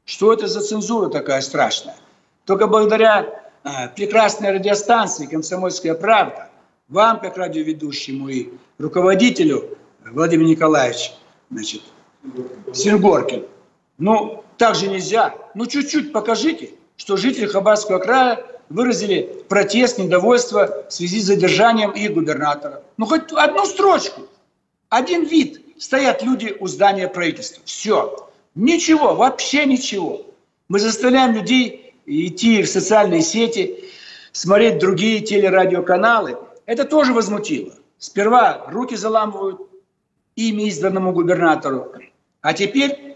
Что 0.06 0.32
это 0.32 0.48
за 0.48 0.62
цензура 0.62 1.10
такая 1.10 1.42
страшная? 1.42 1.98
Только 2.46 2.68
благодаря 2.68 3.52
э, 3.64 3.90
прекрасной 3.96 4.52
радиостанции 4.52 5.26
«Комсомольская 5.26 5.96
правда», 5.96 6.50
вам, 6.88 7.20
как 7.20 7.38
радиоведущему 7.38 8.30
и 8.30 8.52
руководителю, 8.78 9.78
Владимир 10.06 10.46
Николаевич, 10.46 11.14
значит, 11.50 11.82
Сергоркин, 12.74 13.46
ну, 13.98 14.44
так 14.58 14.76
же 14.76 14.88
нельзя. 14.88 15.36
Ну, 15.54 15.66
чуть-чуть 15.66 16.14
покажите, 16.14 16.77
что 16.98 17.16
жители 17.16 17.46
Хабаровского 17.46 18.00
края 18.00 18.46
выразили 18.70 19.44
протест, 19.48 19.98
недовольство 19.98 20.86
в 20.90 20.94
связи 20.94 21.22
с 21.22 21.26
задержанием 21.26 21.92
их 21.92 22.14
губернатора. 22.14 22.84
Ну, 22.98 23.06
хоть 23.06 23.32
одну 23.32 23.66
строчку– 23.66 24.24
один 24.90 25.26
вид. 25.26 25.62
Стоят 25.78 26.24
люди 26.24 26.56
у 26.60 26.68
здания 26.68 27.08
правительства. 27.08 27.62
Все. 27.66 28.30
Ничего, 28.56 29.14
вообще 29.14 29.66
ничего. 29.66 30.26
Мы 30.70 30.80
заставляем 30.80 31.34
людей 31.34 31.94
идти 32.06 32.64
в 32.64 32.70
социальные 32.70 33.22
сети, 33.22 33.84
смотреть 34.32 34.80
другие 34.80 35.20
телерадиоканалы. 35.20 36.38
Это 36.66 36.84
тоже 36.84 37.14
возмутило. 37.14 37.74
Сперва 38.00 38.66
руки 38.70 38.96
заламывают 38.96 39.62
ими 40.36 40.64
избранному 40.64 41.14
губернатору, 41.14 41.94
а 42.42 42.54
теперь 42.54 43.07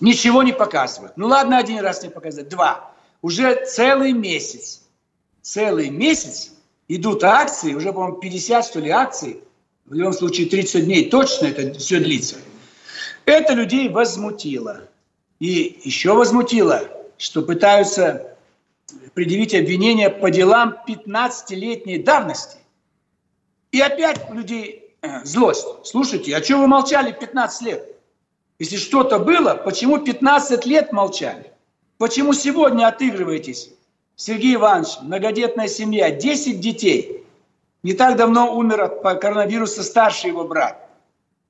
ничего 0.00 0.42
не 0.42 0.52
показывают. 0.52 1.16
Ну 1.16 1.26
ладно, 1.26 1.58
один 1.58 1.80
раз 1.80 2.02
не 2.02 2.08
показать, 2.08 2.48
два. 2.48 2.92
Уже 3.22 3.64
целый 3.66 4.12
месяц, 4.12 4.82
целый 5.42 5.90
месяц 5.90 6.52
идут 6.88 7.24
акции, 7.24 7.74
уже, 7.74 7.92
по-моему, 7.92 8.16
50, 8.18 8.64
что 8.64 8.80
ли, 8.80 8.90
акций 8.90 9.40
в 9.86 9.94
любом 9.94 10.12
случае 10.12 10.48
30 10.48 10.84
дней 10.84 11.10
точно 11.10 11.46
это 11.46 11.78
все 11.78 11.98
длится, 12.00 12.36
это 13.24 13.54
людей 13.54 13.88
возмутило. 13.88 14.88
И 15.38 15.80
еще 15.84 16.14
возмутило, 16.14 16.88
что 17.18 17.42
пытаются 17.42 18.36
предъявить 19.14 19.54
обвинения 19.54 20.10
по 20.10 20.30
делам 20.30 20.76
15-летней 20.86 21.98
давности. 21.98 22.58
И 23.72 23.80
опять 23.80 24.30
людей 24.30 24.94
э, 25.02 25.24
злость. 25.24 25.66
Слушайте, 25.84 26.36
а 26.36 26.42
что 26.42 26.58
вы 26.58 26.66
молчали 26.66 27.12
15 27.12 27.62
лет? 27.62 27.95
Если 28.58 28.76
что-то 28.76 29.18
было, 29.18 29.54
почему 29.54 29.98
15 29.98 30.64
лет 30.66 30.92
молчали? 30.92 31.52
Почему 31.98 32.32
сегодня 32.32 32.86
отыгрываетесь? 32.86 33.70
Сергей 34.16 34.54
Иванович, 34.54 34.98
многодетная 35.02 35.68
семья, 35.68 36.10
10 36.10 36.60
детей– 36.60 37.22
не 37.86 37.92
так 37.92 38.16
давно 38.16 38.52
умер 38.52 38.82
от 38.82 39.20
коронавируса 39.20 39.84
старший 39.84 40.30
его 40.30 40.42
брат. 40.42 40.88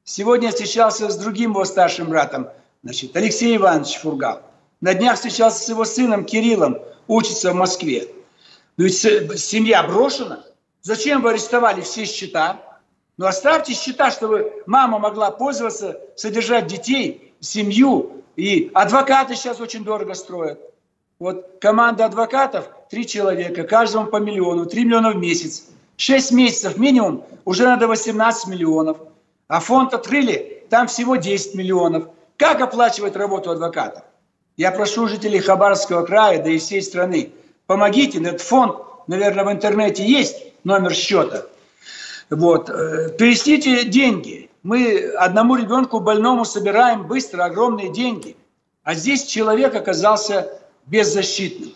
Сегодня 0.04 0.50
встречался 0.50 1.08
с 1.08 1.16
другим 1.16 1.52
его 1.52 1.64
старшим 1.64 2.10
братом, 2.10 2.50
значит, 2.82 3.16
Алексей 3.16 3.56
Иванович 3.56 3.96
Фургал. 3.96 4.42
На 4.82 4.92
днях 4.92 5.14
встречался 5.14 5.64
с 5.64 5.68
его 5.70 5.86
сыном 5.86 6.26
Кириллом, 6.26 6.78
учится 7.06 7.52
в 7.52 7.54
Москве. 7.54 8.08
Ну 8.76 8.84
ведь 8.84 8.98
семья 8.98 9.82
брошена. 9.82 10.44
Зачем 10.82 11.22
вы 11.22 11.30
арестовали 11.30 11.80
все 11.80 12.04
счета? 12.04 12.60
Ну 13.18 13.26
оставьте 13.26 13.72
счета, 13.72 14.10
чтобы 14.10 14.62
мама 14.66 14.98
могла 14.98 15.30
пользоваться, 15.30 15.98
содержать 16.16 16.66
детей, 16.66 17.34
семью. 17.40 18.24
И 18.36 18.70
адвокаты 18.74 19.34
сейчас 19.34 19.60
очень 19.60 19.84
дорого 19.84 20.14
строят. 20.14 20.60
Вот 21.18 21.56
команда 21.60 22.04
адвокатов, 22.04 22.68
три 22.90 23.06
человека, 23.06 23.64
каждому 23.64 24.08
по 24.08 24.16
миллиону, 24.16 24.66
три 24.66 24.84
миллиона 24.84 25.12
в 25.12 25.16
месяц. 25.16 25.64
6 25.96 26.32
месяцев 26.32 26.76
минимум, 26.76 27.24
уже 27.46 27.64
надо 27.64 27.86
18 27.86 28.48
миллионов. 28.48 28.98
А 29.48 29.60
фонд 29.60 29.94
открыли, 29.94 30.64
там 30.68 30.88
всего 30.88 31.16
10 31.16 31.54
миллионов. 31.54 32.08
Как 32.36 32.60
оплачивать 32.60 33.16
работу 33.16 33.50
адвоката? 33.50 34.04
Я 34.58 34.72
прошу 34.72 35.08
жителей 35.08 35.38
Хабаровского 35.38 36.04
края, 36.04 36.42
да 36.42 36.50
и 36.50 36.58
всей 36.58 36.82
страны, 36.82 37.30
помогите, 37.66 38.20
этот 38.20 38.42
фонд, 38.42 38.76
наверное, 39.06 39.44
в 39.44 39.52
интернете 39.52 40.04
есть 40.04 40.36
номер 40.64 40.92
счета. 40.92 41.46
Вот, 42.30 42.68
э, 42.70 43.10
перевестите 43.16 43.84
деньги. 43.84 44.50
Мы 44.62 45.12
одному 45.16 45.54
ребенку 45.54 46.00
больному 46.00 46.44
собираем 46.44 47.06
быстро 47.06 47.44
огромные 47.44 47.92
деньги. 47.92 48.36
А 48.82 48.94
здесь 48.94 49.24
человек 49.26 49.74
оказался 49.74 50.60
беззащитным. 50.86 51.72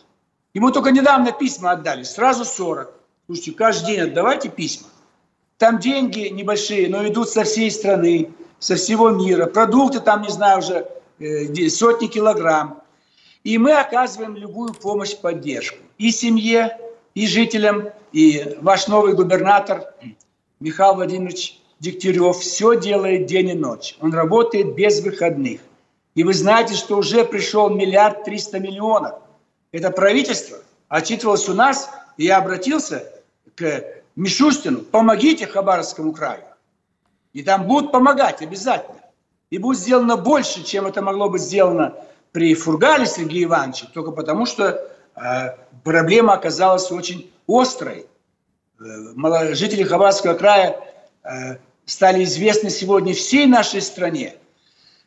Ему 0.55 0.73
только 0.73 0.91
недавно 0.91 1.31
письма 1.31 1.73
отдали, 1.73 2.03
сразу 2.03 2.45
40. 2.45 2.93
Слушайте, 3.27 3.53
каждый 3.53 3.87
день 3.87 4.01
отдавайте 4.01 4.49
письма. 4.49 4.89
Там 5.59 5.79
деньги 5.79 6.29
небольшие, 6.29 6.89
но 6.89 7.07
идут 7.07 7.29
со 7.29 7.45
всей 7.45 7.71
страны, 7.71 8.33
со 8.59 8.75
всего 8.75 9.11
мира. 9.11 9.47
Продукты 9.47 10.01
там, 10.01 10.23
не 10.23 10.31
знаю, 10.31 10.59
уже 10.59 10.89
э, 11.21 11.69
сотни 11.69 12.09
килограмм. 12.09 12.83
И 13.45 13.57
мы 13.57 13.73
оказываем 13.73 14.37
любую 14.37 14.75
помощь, 14.75 15.17
поддержку. 15.17 15.79
И 15.99 16.11
семье, 16.11 16.77
и 17.15 17.27
жителям, 17.27 17.91
и 18.13 18.57
ваш 18.61 18.89
новый 18.89 19.15
губернатор 19.15 19.95
Михаил 20.61 20.95
Владимирович 20.95 21.59
Дегтярев 21.79 22.39
все 22.39 22.79
делает 22.79 23.25
день 23.25 23.49
и 23.49 23.55
ночь. 23.55 23.97
Он 24.01 24.13
работает 24.13 24.75
без 24.75 25.01
выходных. 25.01 25.63
И 26.15 26.23
вы 26.23 26.35
знаете, 26.35 26.75
что 26.75 26.99
уже 26.99 27.25
пришел 27.25 27.71
миллиард 27.71 28.25
триста 28.25 28.59
миллионов. 28.59 29.15
Это 29.73 29.91
правительство 29.91 30.59
отчитывалось 30.89 31.49
у 31.49 31.55
нас, 31.55 31.89
и 32.19 32.25
я 32.25 32.37
обратился 32.37 33.11
к 33.55 33.85
Мишустину, 34.17 34.81
помогите 34.81 35.47
Хабаровскому 35.47 36.13
краю. 36.13 36.45
И 37.33 37.43
там 37.43 37.67
будут 37.67 37.91
помогать 37.91 38.43
обязательно. 38.43 39.01
И 39.49 39.57
будет 39.57 39.79
сделано 39.79 40.19
больше, 40.19 40.63
чем 40.63 40.87
это 40.87 41.01
могло 41.01 41.31
быть 41.31 41.41
сделано 41.41 41.95
при 42.33 42.55
Фургале 42.55 43.07
Сергея 43.07 43.45
Ивановича, 43.45 43.87
только 43.95 44.11
потому 44.11 44.45
что 44.45 44.91
э, 45.17 45.57
проблема 45.85 46.35
оказалась 46.35 46.91
очень 46.93 47.33
острой. 47.49 48.07
Э, 48.81 49.55
жители 49.55 49.83
Хабаровского 49.83 50.35
края 50.35 50.81
э, 51.23 51.57
стали 51.85 52.25
известны 52.25 52.71
сегодня 52.71 53.15
всей 53.15 53.47
нашей 53.47 53.83
стране. 53.83 54.35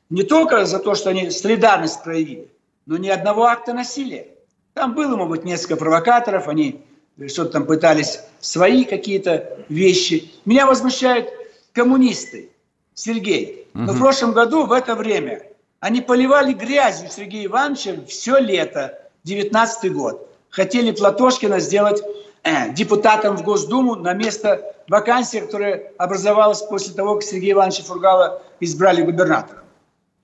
Не 0.09 0.23
только 0.23 0.65
за 0.65 0.79
то, 0.79 0.95
что 0.95 1.09
они 1.09 1.29
солидарность 1.29 2.03
проявили, 2.03 2.49
но 2.85 2.97
ни 2.97 3.09
одного 3.09 3.45
акта 3.45 3.73
насилия. 3.73 4.27
Там 4.73 4.93
было, 4.93 5.15
может 5.15 5.29
быть, 5.29 5.43
несколько 5.43 5.75
провокаторов, 5.75 6.47
они 6.47 6.81
что-то 7.27 7.51
там 7.51 7.65
пытались 7.65 8.19
свои 8.39 8.85
какие-то 8.85 9.57
вещи. 9.69 10.31
Меня 10.45 10.65
возмущают 10.65 11.29
коммунисты, 11.71 12.49
Сергей. 12.93 13.67
Но 13.73 13.93
в 13.93 13.99
прошлом 13.99 14.33
году 14.33 14.65
в 14.65 14.71
это 14.71 14.95
время 14.95 15.43
они 15.79 16.01
поливали 16.01 16.53
грязью 16.53 17.09
Сергея 17.09 17.45
Ивановича 17.45 18.05
все 18.07 18.37
лето, 18.37 18.99
19 19.23 19.93
год. 19.93 20.29
Хотели 20.49 20.91
Платошкина 20.91 21.59
сделать 21.59 22.01
э, 22.01 22.23
депутатом 22.73 23.37
в 23.37 23.43
Госдуму 23.43 23.95
на 23.95 24.13
место 24.13 24.75
вакансии, 24.87 25.37
которая 25.37 25.91
образовалась 25.97 26.61
после 26.61 26.93
того, 26.93 27.15
как 27.15 27.23
Сергея 27.23 27.53
Ивановича 27.53 27.83
Фургала 27.83 28.41
избрали 28.59 29.01
губернатором. 29.01 29.63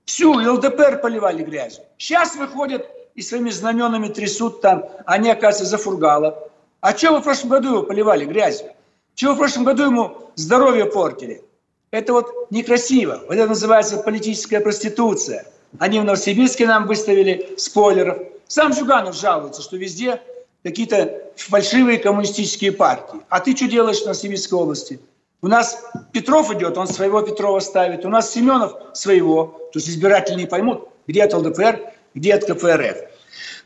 Всю 0.04 0.32
ЛДПР 0.32 1.00
поливали 1.00 1.42
грязью. 1.42 1.84
Сейчас 1.96 2.36
выходят 2.36 2.86
и 3.14 3.22
своими 3.22 3.50
знаменами 3.50 4.08
трясут 4.08 4.60
там, 4.60 4.84
они, 5.06 5.30
оказывается, 5.30 5.64
за 5.64 5.78
Фургала. 5.78 6.50
А 6.80 6.96
что 6.96 7.12
вы 7.12 7.20
в 7.20 7.24
прошлом 7.24 7.50
году 7.50 7.68
его 7.74 7.82
поливали 7.82 8.24
грязью? 8.24 8.72
Чего 9.14 9.34
в 9.34 9.38
прошлом 9.38 9.64
году 9.64 9.84
ему 9.84 10.16
здоровье 10.34 10.86
портили? 10.86 11.42
Это 11.90 12.12
вот 12.12 12.50
некрасиво. 12.50 13.20
Вот 13.26 13.34
это 13.34 13.48
называется 13.48 13.98
политическая 13.98 14.60
проституция. 14.60 15.46
Они 15.78 16.00
в 16.00 16.04
Новосибирске 16.04 16.66
нам 16.66 16.86
выставили 16.86 17.54
спойлеров. 17.56 18.18
Сам 18.46 18.72
Жуганов 18.72 19.14
жалуется, 19.14 19.62
что 19.62 19.76
везде 19.76 20.20
какие-то 20.62 21.22
фальшивые 21.36 21.98
коммунистические 21.98 22.72
партии. 22.72 23.20
А 23.28 23.40
ты 23.40 23.56
что 23.56 23.66
делаешь 23.66 24.00
в 24.00 24.04
Новосибирской 24.04 24.58
области? 24.58 25.00
У 25.42 25.48
нас 25.48 25.84
Петров 26.12 26.52
идет, 26.52 26.76
он 26.76 26.86
своего 26.86 27.22
Петрова 27.22 27.60
ставит. 27.60 28.04
У 28.04 28.08
нас 28.08 28.30
Семенов 28.30 28.74
своего. 28.92 29.70
То 29.72 29.78
есть 29.78 29.88
избиратели 29.88 30.40
не 30.40 30.46
поймут, 30.46 30.88
где 31.06 31.24
от 31.24 31.32
ЛДПР, 31.32 31.92
где 32.14 32.34
от 32.34 32.44
КПРФ. 32.44 32.96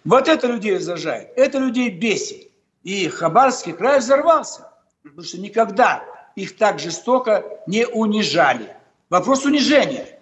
Вот 0.05 0.29
это 0.29 0.47
людей 0.47 0.77
раздражает. 0.77 1.33
Это 1.37 1.59
людей 1.59 1.91
бесит. 1.91 2.49
И 2.85 3.09
Хабаровский 3.09 3.73
край 3.73 3.99
взорвался. 3.99 4.71
Потому 5.03 5.23
что 5.23 5.41
никогда 5.41 6.05
их 6.37 6.57
так 6.57 6.79
жестоко 6.79 7.45
не 7.67 7.87
унижали. 7.87 8.77
Вопрос 9.11 9.45
унижения. 9.45 10.19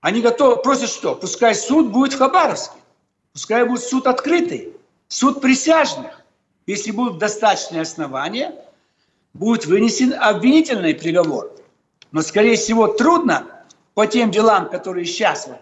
Они 0.00 0.22
готовы, 0.22 0.62
просят 0.62 0.90
что? 0.90 1.14
Пускай 1.14 1.54
суд 1.54 1.90
будет 1.90 2.12
в 2.12 2.18
Хабаровске. 2.18 2.78
Пускай 3.32 3.66
будет 3.66 3.82
суд 3.82 4.06
открытый, 4.06 4.72
суд 5.08 5.40
присяжных. 5.40 6.22
Если 6.66 6.90
будут 6.90 7.18
достаточные 7.18 7.82
основания, 7.82 8.54
будет 9.34 9.66
вынесен 9.66 10.14
обвинительный 10.14 10.94
приговор. 10.94 11.52
Но, 12.12 12.22
скорее 12.22 12.56
всего, 12.56 12.88
трудно 12.88 13.46
по 13.94 14.06
тем 14.06 14.30
делам, 14.30 14.68
которые 14.68 15.04
сейчас 15.04 15.46
вот 15.46 15.58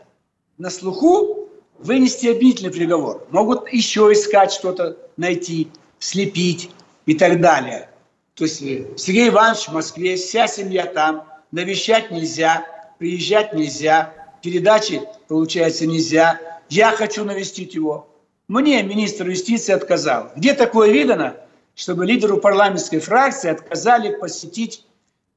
на 0.58 0.70
слуху, 0.70 1.48
вынести 1.78 2.28
обвинительный 2.28 2.70
приговор. 2.70 3.26
Могут 3.30 3.72
еще 3.72 4.12
искать 4.12 4.52
что-то, 4.52 4.96
найти, 5.16 5.68
слепить 5.98 6.70
и 7.06 7.14
так 7.14 7.40
далее. 7.40 7.88
То 8.34 8.44
есть 8.44 8.62
э, 8.62 8.86
Сергей 8.96 9.28
Иванович 9.28 9.68
в 9.68 9.72
Москве, 9.72 10.16
вся 10.16 10.46
семья 10.46 10.86
там, 10.86 11.24
навещать 11.50 12.10
нельзя, 12.10 12.66
приезжать 12.98 13.52
нельзя, 13.52 14.12
передачи, 14.42 15.02
получается, 15.28 15.86
нельзя. 15.86 16.40
Я 16.68 16.92
хочу 16.92 17.24
навестить 17.24 17.74
его. 17.74 18.08
Мне 18.54 18.84
министр 18.84 19.28
юстиции 19.30 19.72
отказал. 19.72 20.30
Где 20.36 20.54
такое 20.54 20.92
видано, 20.92 21.34
чтобы 21.74 22.06
лидеру 22.06 22.36
парламентской 22.36 23.00
фракции 23.00 23.50
отказали 23.50 24.14
посетить 24.14 24.84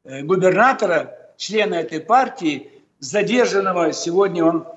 э, 0.04 0.22
губернатора, 0.22 1.18
члена 1.36 1.74
этой 1.74 2.00
партии, 2.00 2.70
задержанного 3.00 3.92
сегодня 3.92 4.46
он, 4.46 4.68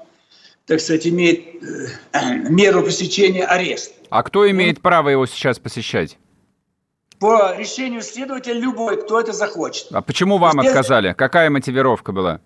так 0.65 0.81
сказать, 0.81 1.07
имеет 1.07 1.63
э, 1.63 2.49
меру 2.49 2.83
посещения 2.83 3.45
ареста. 3.45 3.93
А 4.09 4.23
кто 4.23 4.51
имеет 4.51 4.79
он... 4.79 4.83
право 4.85 5.11
его 5.11 5.27
сейчас 5.27 5.59
посещать? 5.59 6.17
по 7.19 7.55
решению 7.55 8.01
следователя 8.01 8.55
любой, 8.55 9.03
кто 9.03 9.21
это 9.21 9.35
захочет. 9.35 9.89
А 9.93 10.01
почему 10.01 10.39
вам 10.39 10.53
След... 10.53 10.69
отказали? 10.69 11.13
Какая 11.13 11.51
мотивировка 11.51 12.13
была? 12.13 12.41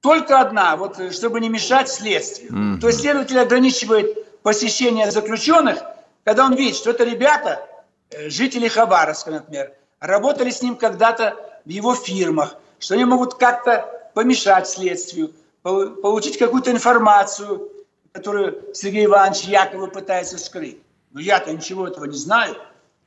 Только 0.00 0.40
одна, 0.40 0.74
вот 0.74 0.98
э, 0.98 1.12
чтобы 1.12 1.40
не 1.40 1.48
мешать 1.48 1.88
следствию. 1.88 2.50
Mm-hmm. 2.50 2.80
То 2.80 2.88
есть 2.88 2.98
следователь 3.02 3.38
ограничивает 3.38 4.31
посещение 4.42 5.10
заключенных, 5.10 5.82
когда 6.24 6.44
он 6.44 6.54
видит, 6.54 6.76
что 6.76 6.90
это 6.90 7.04
ребята, 7.04 7.66
э, 8.10 8.28
жители 8.28 8.68
Хабаровска, 8.68 9.30
например, 9.30 9.72
работали 10.00 10.50
с 10.50 10.62
ним 10.62 10.76
когда-то 10.76 11.36
в 11.64 11.68
его 11.68 11.94
фирмах, 11.94 12.56
что 12.78 12.94
они 12.94 13.04
могут 13.04 13.34
как-то 13.34 14.10
помешать 14.14 14.68
следствию, 14.68 15.32
получить 15.62 16.38
какую-то 16.38 16.70
информацию, 16.70 17.70
которую 18.12 18.74
Сергей 18.74 19.06
Иванович 19.06 19.42
якобы 19.42 19.88
пытается 19.88 20.38
скрыть. 20.38 20.78
Но 21.12 21.20
я-то 21.20 21.52
ничего 21.52 21.86
этого 21.86 22.04
не 22.04 22.16
знаю. 22.16 22.56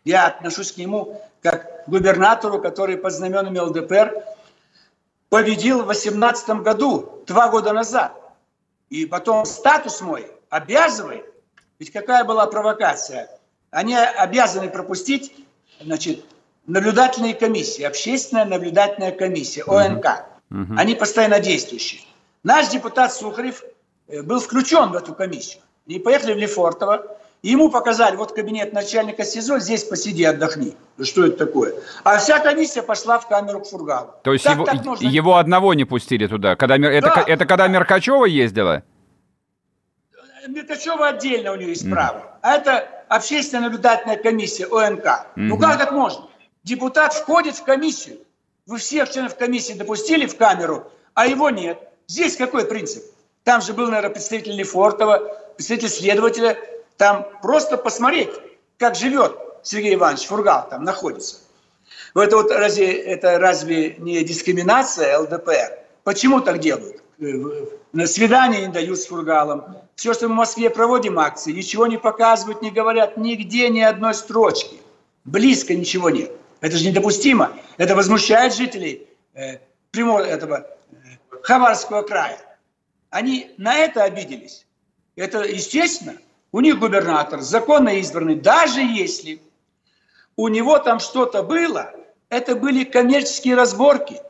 Я 0.04 0.28
отношусь 0.28 0.72
к 0.72 0.78
нему 0.78 1.22
как 1.42 1.86
к 1.86 1.90
губернатору, 1.90 2.62
который 2.62 2.98
под 2.98 3.14
знаменами 3.14 3.60
ЛДПР 3.60 4.24
победил 5.30 5.82
в 5.82 5.86
2018 5.86 6.50
году, 6.62 7.24
два 7.28 7.50
года 7.50 7.74
назад. 7.74 8.14
И 8.90 9.06
потом 9.06 9.46
статус 9.46 10.02
мой 10.02 10.32
обязывает, 10.50 11.26
ведь 11.80 11.92
какая 11.92 12.24
была 12.24 12.48
провокация? 12.48 13.30
Они 13.72 13.96
обязаны 13.96 14.70
пропустить 14.70 15.34
значит, 15.82 16.24
наблюдательные 16.68 17.34
комиссии, 17.34 17.84
общественная 17.84 18.46
наблюдательная 18.46 19.12
комиссия, 19.12 19.64
ОНК. 19.64 20.06
Угу. 20.52 20.76
Они 20.78 20.96
постоянно 20.96 21.40
действующие. 21.40 22.02
Наш 22.44 22.70
депутат 22.70 23.14
Сухарев 23.14 23.64
э, 24.08 24.22
был 24.22 24.40
включен 24.40 24.92
в 24.92 24.96
эту 24.96 25.14
комиссию. 25.14 25.62
Они 25.88 26.00
поехали 26.00 26.34
в 26.34 26.38
Лефортово, 26.38 27.18
Ему 27.46 27.70
показали, 27.70 28.16
вот 28.16 28.32
кабинет 28.32 28.74
начальника 28.74 29.24
СИЗО, 29.24 29.60
здесь 29.60 29.84
посиди, 29.84 30.24
отдохни. 30.24 30.74
Что 31.00 31.28
это 31.28 31.46
такое? 31.46 31.76
А 32.04 32.18
вся 32.18 32.40
комиссия 32.40 32.82
пошла 32.82 33.20
в 33.20 33.28
камеру 33.28 33.60
к 33.60 33.68
Фургалу. 33.68 34.16
То 34.24 34.34
есть 34.34 34.46
так, 34.46 34.56
его, 34.56 34.66
так 34.66 34.84
нужно... 34.84 35.06
его 35.06 35.38
одного 35.38 35.76
не 35.76 35.86
пустили 35.86 36.26
туда? 36.26 36.56
Когда, 36.56 36.80
да. 36.80 36.92
это, 36.92 37.24
это 37.28 37.46
когда 37.46 37.68
Меркачева 37.68 38.26
ездила? 38.26 38.82
Меркачева 40.48 41.08
отдельно 41.08 41.52
у 41.52 41.56
нее 41.56 41.70
есть 41.70 41.86
mm. 41.86 41.92
право. 41.92 42.38
А 42.42 42.56
это 42.56 42.88
общественная 43.10 43.66
наблюдательная 43.66 44.18
комиссия 44.18 44.66
ОНК. 44.66 45.06
Mm-hmm. 45.06 45.32
Ну 45.36 45.58
как 45.58 45.78
так 45.78 45.92
можно? 45.92 46.28
Депутат 46.64 47.14
входит 47.14 47.56
в 47.56 47.64
комиссию. 47.64 48.20
Вы 48.66 48.78
всех 48.78 49.12
членов 49.12 49.36
комиссии 49.38 49.74
допустили 49.74 50.26
в 50.26 50.38
камеру, 50.38 50.92
а 51.14 51.28
его 51.28 51.50
нет. 51.50 51.80
Здесь 52.08 52.36
какой 52.36 52.66
принцип? 52.66 53.04
Там 53.44 53.62
же 53.62 53.74
был, 53.74 53.88
наверное, 53.88 54.10
представитель 54.10 54.54
Лефортова, 54.54 55.20
представитель 55.56 55.90
следователя– 55.90 56.58
там 56.98 57.28
просто 57.42 57.78
посмотреть, 57.78 58.30
как 58.78 58.96
живет 58.96 59.38
Сергей 59.64 59.96
Иванович 59.96 60.28
Фургал, 60.28 60.68
там 60.70 60.84
находится. 60.84 61.38
Это 62.14 62.38
вот 62.38 62.52
разве, 62.52 62.94
это 62.94 63.40
разве 63.40 63.96
не 63.98 64.24
дискриминация 64.24 65.20
ЛДПР? 65.20 65.80
Почему 66.04 66.40
так 66.40 66.60
делают? 66.60 67.02
Э, 67.20 67.26
на 67.92 68.08
свидание 68.08 68.68
не 68.68 68.72
дают 68.72 69.00
с 69.00 69.08
Фургалом. 69.08 69.78
Все, 69.96 70.14
что 70.14 70.28
мы 70.28 70.34
в 70.34 70.38
Москве 70.38 70.70
проводим 70.70 71.18
акции, 71.20 71.54
ничего 71.54 71.88
не 71.88 71.98
показывают, 71.98 72.62
не 72.62 72.70
говорят, 72.70 73.18
нигде 73.18 73.70
ни 73.70 73.80
одной 73.80 74.14
строчки. 74.14 74.78
Близко 75.24 75.74
ничего 75.74 76.10
нет. 76.10 76.32
Это 76.60 76.78
же 76.78 76.88
недопустимо. 76.88 77.54
Это 77.78 77.96
возмущает 77.96 78.54
жителей 78.54 79.08
э, 79.34 79.60
прямого 79.92 80.20
этого 80.20 80.68
э, 80.92 80.96
Хабаровского 81.42 82.02
края. 82.02 82.40
Они 83.10 83.52
на 83.58 83.78
это 83.78 84.04
обиделись. 84.04 84.66
Это 85.16 85.44
естественно. 85.44 86.18
У 86.52 86.60
них 86.60 86.80
губернатор 86.80 87.42
законно 87.42 87.90
избранный, 87.90 88.36
даже 88.36 88.82
если 88.82 89.42
у 90.36 90.48
него 90.50 90.78
там 90.80 91.00
что-то 91.00 91.44
было, 91.44 91.94
это 92.30 92.56
были 92.56 92.84
коммерческие 92.84 93.56
разборки. 93.56 94.22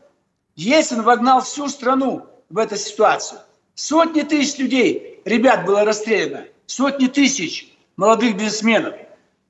Он 0.92 1.02
вогнал 1.02 1.42
всю 1.42 1.68
страну 1.68 2.28
в 2.50 2.58
эту 2.58 2.78
ситуацию, 2.78 3.42
сотни 3.74 4.22
тысяч 4.22 4.58
людей, 4.58 5.15
ребят 5.26 5.66
было 5.66 5.84
расстреляно, 5.84 6.46
сотни 6.66 7.08
тысяч 7.08 7.76
молодых 7.98 8.38
бизнесменов. 8.38 8.96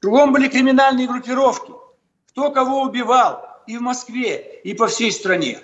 Кругом 0.02 0.34
были 0.34 0.48
криминальные 0.48 1.08
группировки. 1.08 1.72
Кто 2.30 2.52
кого 2.52 2.82
убивал 2.82 3.48
и 3.68 3.78
в 3.78 3.82
Москве, 3.82 4.60
и 4.64 4.74
по 4.74 4.88
всей 4.88 5.12
стране. 5.12 5.60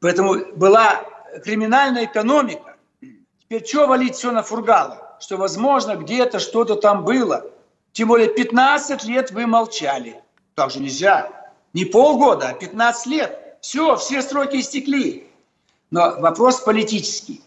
Поэтому 0.00 0.34
была 0.56 1.04
криминальная 1.44 2.06
экономика. 2.06 2.76
Теперь 3.40 3.66
что 3.66 3.86
валить 3.86 4.16
все 4.16 4.32
на 4.32 4.42
Фургала? 4.42 5.06
что, 5.18 5.36
возможно, 5.36 5.96
где-то 5.96 6.38
что-то 6.38 6.76
там 6.76 7.04
было. 7.04 7.50
Тем 7.92 8.08
более 8.08 8.28
15 8.28 9.04
лет 9.04 9.30
вы 9.30 9.46
молчали. 9.46 10.20
Так 10.54 10.70
же 10.70 10.80
нельзя. 10.80 11.50
Не 11.72 11.84
полгода, 11.84 12.48
а 12.48 12.54
15 12.54 13.06
лет. 13.06 13.58
Все, 13.60 13.96
все 13.96 14.22
сроки 14.22 14.56
истекли. 14.60 15.28
Но 15.90 16.20
вопрос 16.20 16.60
политический. 16.60 17.42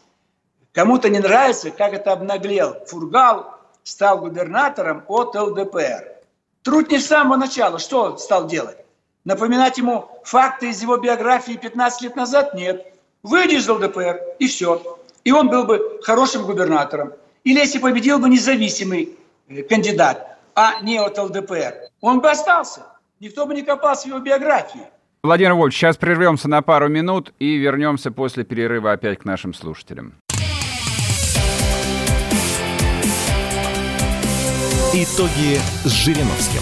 Кому-то 0.74 1.10
не 1.10 1.20
нравится, 1.20 1.72
как 1.72 1.94
это 1.94 2.12
обнаглел. 2.12 2.78
Фургал 2.88 3.58
стал 3.84 4.20
губернатором 4.20 5.04
от 5.08 5.36
ЛДПР. 5.36 6.20
Труд 6.64 6.92
не 6.92 7.00
с 7.00 7.08
самого 7.08 7.38
начала. 7.38 7.80
Что 7.80 8.18
стал 8.18 8.48
делать? 8.48 8.78
Напоминать 9.26 9.78
ему 9.78 10.10
факты 10.24 10.70
из 10.70 10.82
его 10.82 10.98
биографии 10.98 11.54
15 11.54 12.02
лет 12.02 12.16
назад? 12.16 12.54
Нет. 12.54 12.94
Выйди 13.24 13.56
из 13.56 13.68
ЛДПР, 13.68 14.20
и 14.40 14.48
все. 14.48 15.00
И 15.24 15.32
он 15.32 15.50
был 15.50 15.66
бы 15.66 16.00
хорошим 16.04 16.46
губернатором. 16.46 17.14
Или 17.44 17.60
если 17.60 17.80
победил 17.80 18.20
бы 18.20 18.30
независимый 18.30 19.18
э, 19.48 19.64
кандидат, 19.64 20.38
а 20.56 20.82
не 20.82 20.98
от 20.98 21.18
ЛДПР, 21.18 21.90
он 22.02 22.22
бы 22.22 22.30
остался. 22.30 22.86
Никто 23.20 23.46
бы 23.46 23.54
не 23.54 23.64
копался 23.64 24.04
в 24.04 24.08
его 24.08 24.20
биографии. 24.20 24.88
Владимир 25.24 25.54
Вольфович, 25.54 25.78
сейчас 25.78 25.98
прервемся 25.98 26.48
на 26.48 26.62
пару 26.62 26.88
минут 26.88 27.34
и 27.40 27.58
вернемся 27.58 28.12
после 28.12 28.46
перерыва 28.46 28.94
опять 28.94 29.20
к 29.20 29.26
нашим 29.26 29.54
слушателям. 29.54 30.14
Итоги 34.92 35.62
с 35.86 35.92
Жириновским. 35.92 36.62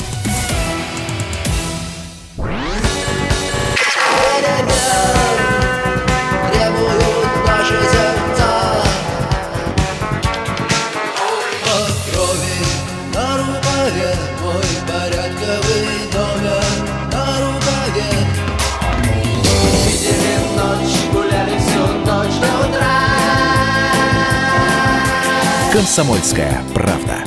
«Комсомольская 25.72 26.62
правда». 26.74 27.27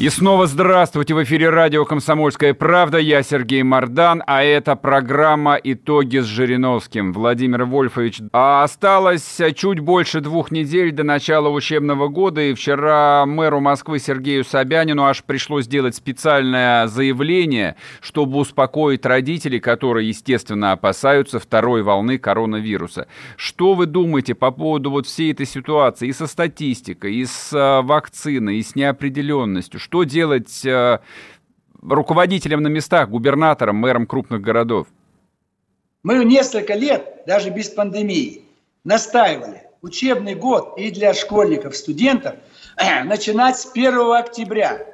И 0.00 0.08
снова 0.08 0.46
здравствуйте! 0.46 1.12
В 1.12 1.22
эфире 1.24 1.50
радио 1.50 1.84
«Комсомольская 1.84 2.54
правда». 2.54 2.96
Я 2.96 3.22
Сергей 3.22 3.62
Мордан, 3.62 4.22
а 4.26 4.42
это 4.42 4.74
программа 4.74 5.56
«Итоги 5.62 6.20
с 6.20 6.24
Жириновским». 6.24 7.12
Владимир 7.12 7.66
Вольфович, 7.66 8.22
а 8.32 8.64
осталось 8.64 9.38
чуть 9.54 9.80
больше 9.80 10.22
двух 10.22 10.50
недель 10.52 10.92
до 10.92 11.02
начала 11.02 11.50
учебного 11.50 12.08
года, 12.08 12.40
и 12.40 12.54
вчера 12.54 13.26
мэру 13.26 13.60
Москвы 13.60 13.98
Сергею 13.98 14.42
Собянину 14.42 15.04
аж 15.04 15.22
пришлось 15.22 15.66
сделать 15.66 15.94
специальное 15.94 16.86
заявление, 16.86 17.76
чтобы 18.00 18.38
успокоить 18.38 19.04
родителей, 19.04 19.60
которые, 19.60 20.08
естественно, 20.08 20.72
опасаются 20.72 21.38
второй 21.38 21.82
волны 21.82 22.16
коронавируса. 22.16 23.06
Что 23.36 23.74
вы 23.74 23.84
думаете 23.84 24.34
по 24.34 24.50
поводу 24.50 24.90
вот 24.90 25.06
всей 25.06 25.32
этой 25.32 25.44
ситуации 25.44 26.08
и 26.08 26.14
со 26.14 26.26
статистикой, 26.26 27.16
и 27.16 27.26
с 27.26 27.50
а, 27.52 27.82
вакциной, 27.82 28.56
и 28.56 28.62
с 28.62 28.74
неопределенностью? 28.74 29.78
Что 29.90 30.04
делать 30.04 30.64
э, 30.64 31.00
руководителям 31.82 32.62
на 32.62 32.68
местах, 32.68 33.08
губернаторам, 33.08 33.74
мэрам 33.74 34.06
крупных 34.06 34.40
городов? 34.40 34.86
Мы 36.04 36.24
несколько 36.24 36.74
лет, 36.74 37.24
даже 37.26 37.50
без 37.50 37.70
пандемии, 37.70 38.44
настаивали 38.84 39.64
учебный 39.82 40.36
год 40.36 40.78
и 40.78 40.92
для 40.92 41.12
школьников, 41.12 41.76
студентов 41.76 42.36
начинать 43.04 43.58
с 43.58 43.68
1 43.72 44.12
октября, 44.12 44.86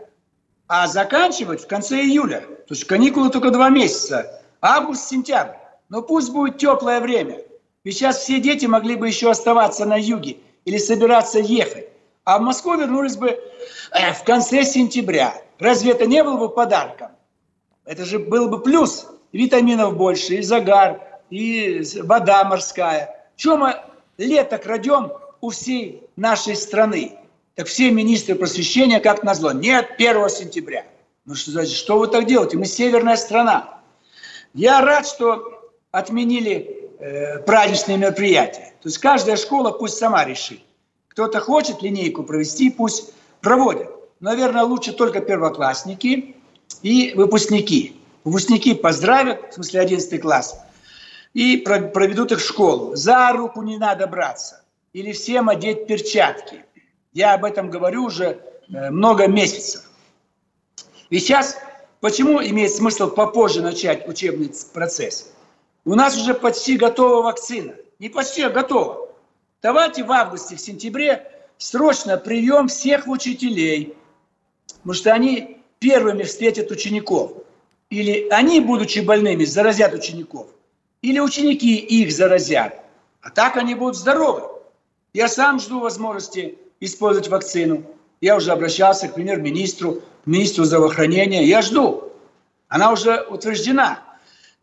а 0.66 0.86
заканчивать 0.86 1.64
в 1.64 1.66
конце 1.66 2.00
июля. 2.00 2.40
То 2.40 2.72
есть 2.72 2.84
каникулы 2.84 3.28
только 3.28 3.50
два 3.50 3.68
месяца. 3.68 4.42
Август-сентябрь. 4.62 5.58
Но 5.90 6.00
пусть 6.00 6.32
будет 6.32 6.56
теплое 6.56 7.02
время. 7.02 7.40
Ведь 7.84 7.96
сейчас 7.96 8.20
все 8.20 8.40
дети 8.40 8.64
могли 8.64 8.96
бы 8.96 9.08
еще 9.08 9.30
оставаться 9.30 9.84
на 9.84 10.00
юге 10.00 10.38
или 10.64 10.78
собираться 10.78 11.38
ехать. 11.38 11.86
А 12.26 12.38
в 12.38 12.42
Москву 12.42 12.74
вернулись 12.74 13.16
бы 13.16 13.28
э, 13.92 14.12
в 14.12 14.24
конце 14.24 14.64
сентября. 14.64 15.40
Разве 15.60 15.92
это 15.92 16.06
не 16.06 16.24
было 16.24 16.36
бы 16.36 16.48
подарком? 16.48 17.12
Это 17.84 18.04
же 18.04 18.18
был 18.18 18.48
бы 18.48 18.60
плюс. 18.60 19.06
Витаминов 19.32 19.96
больше, 19.96 20.34
и 20.34 20.42
загар, 20.42 21.00
и 21.30 21.82
вода 22.02 22.42
морская. 22.44 23.30
Чем 23.36 23.60
мы 23.60 23.76
лето 24.18 24.58
крадем 24.58 25.12
у 25.40 25.50
всей 25.50 26.02
нашей 26.16 26.56
страны? 26.56 27.18
Так 27.54 27.68
все 27.68 27.90
министры 27.92 28.34
просвещения, 28.34 28.98
как 28.98 29.22
назло, 29.22 29.52
нет 29.52 29.90
1 29.96 30.28
сентября. 30.28 30.84
Ну 31.26 31.36
что 31.36 31.52
значит, 31.52 31.76
что 31.76 31.96
вы 31.98 32.08
так 32.08 32.26
делаете? 32.26 32.58
Мы 32.58 32.64
северная 32.64 33.16
страна. 33.16 33.82
Я 34.52 34.80
рад, 34.80 35.06
что 35.06 35.70
отменили 35.92 36.90
э, 36.98 37.38
праздничные 37.40 37.98
мероприятия. 37.98 38.72
То 38.82 38.88
есть 38.88 38.98
каждая 38.98 39.36
школа 39.36 39.70
пусть 39.70 39.98
сама 39.98 40.24
решит. 40.24 40.60
Кто-то 41.16 41.40
хочет 41.40 41.80
линейку 41.80 42.24
провести, 42.24 42.68
пусть 42.68 43.14
проводят. 43.40 43.88
Наверное, 44.20 44.64
лучше 44.64 44.92
только 44.92 45.20
первоклассники 45.20 46.36
и 46.82 47.14
выпускники. 47.14 47.96
Выпускники 48.24 48.74
поздравят, 48.74 49.50
в 49.50 49.54
смысле 49.54 49.80
11 49.80 50.20
класс, 50.20 50.60
и 51.32 51.56
проведут 51.56 52.32
их 52.32 52.38
в 52.40 52.46
школу. 52.46 52.96
За 52.96 53.32
руку 53.32 53.62
не 53.62 53.78
надо 53.78 54.06
браться. 54.06 54.62
Или 54.92 55.12
всем 55.12 55.48
одеть 55.48 55.86
перчатки. 55.86 56.66
Я 57.14 57.32
об 57.32 57.46
этом 57.46 57.70
говорю 57.70 58.04
уже 58.04 58.42
э, 58.68 58.90
много 58.90 59.26
месяцев. 59.26 59.84
И 61.08 61.18
сейчас, 61.18 61.56
почему 62.02 62.42
имеет 62.42 62.74
смысл 62.74 63.08
попозже 63.08 63.62
начать 63.62 64.06
учебный 64.06 64.52
процесс? 64.74 65.32
У 65.86 65.94
нас 65.94 66.14
уже 66.14 66.34
почти 66.34 66.76
готова 66.76 67.22
вакцина. 67.22 67.72
Не 68.00 68.10
почти, 68.10 68.42
а 68.42 68.50
готова. 68.50 69.05
Давайте 69.66 70.04
в 70.04 70.12
августе, 70.12 70.54
в 70.54 70.60
сентябре 70.60 71.28
срочно 71.58 72.16
прием 72.16 72.68
всех 72.68 73.08
учителей, 73.08 73.96
потому 74.68 74.92
что 74.92 75.12
они 75.12 75.60
первыми 75.80 76.22
встретят 76.22 76.70
учеников. 76.70 77.32
Или 77.90 78.28
они, 78.30 78.60
будучи 78.60 79.00
больными, 79.00 79.44
заразят 79.44 79.92
учеников, 79.92 80.46
или 81.02 81.18
ученики 81.18 81.74
их 81.78 82.12
заразят. 82.12 82.80
А 83.20 83.30
так 83.30 83.56
они 83.56 83.74
будут 83.74 83.96
здоровы. 83.96 84.42
Я 85.12 85.26
сам 85.26 85.58
жду 85.58 85.80
возможности 85.80 86.56
использовать 86.78 87.28
вакцину. 87.28 87.82
Я 88.20 88.36
уже 88.36 88.52
обращался 88.52 89.08
к 89.08 89.14
премьер-министру, 89.14 89.94
к 90.22 90.26
министру 90.26 90.62
здравоохранения. 90.62 91.44
Я 91.44 91.60
жду. 91.60 92.12
Она 92.68 92.92
уже 92.92 93.26
утверждена. 93.28 93.98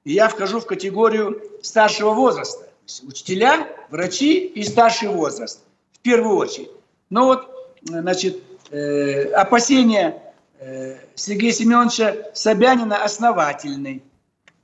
И 0.05 0.13
я 0.13 0.29
вхожу 0.29 0.61
в 0.61 0.65
категорию 0.65 1.43
старшего 1.61 2.13
возраста 2.13 2.69
учителя, 3.03 3.67
врачи 3.89 4.45
и 4.45 4.63
старший 4.63 5.09
возраст 5.09 5.63
в 5.93 5.99
первую 5.99 6.37
очередь. 6.37 6.69
Но 7.09 7.25
вот, 7.25 7.49
значит, 7.81 8.41
э, 8.71 9.31
опасения 9.33 10.21
э, 10.59 10.97
Сергея 11.15 11.51
Семеновича 11.51 12.15
Собянина 12.33 13.03
основательны. 13.03 14.03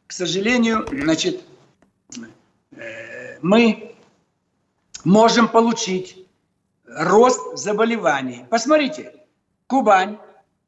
К 0.07 0.11
сожалению, 0.11 0.88
значит, 0.91 1.41
э, 2.72 3.38
мы 3.41 3.95
можем 5.03 5.47
получить 5.47 6.26
рост 6.86 7.57
заболеваний. 7.57 8.45
Посмотрите, 8.49 9.13
Кубань, 9.67 10.17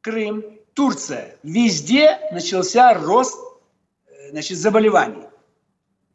Крым, 0.02 0.44
Турция. 0.74 1.36
Везде 1.44 2.20
начался 2.32 2.94
рост 2.94 3.38
э, 4.08 4.30
значит, 4.30 4.58
заболеваний 4.58 5.24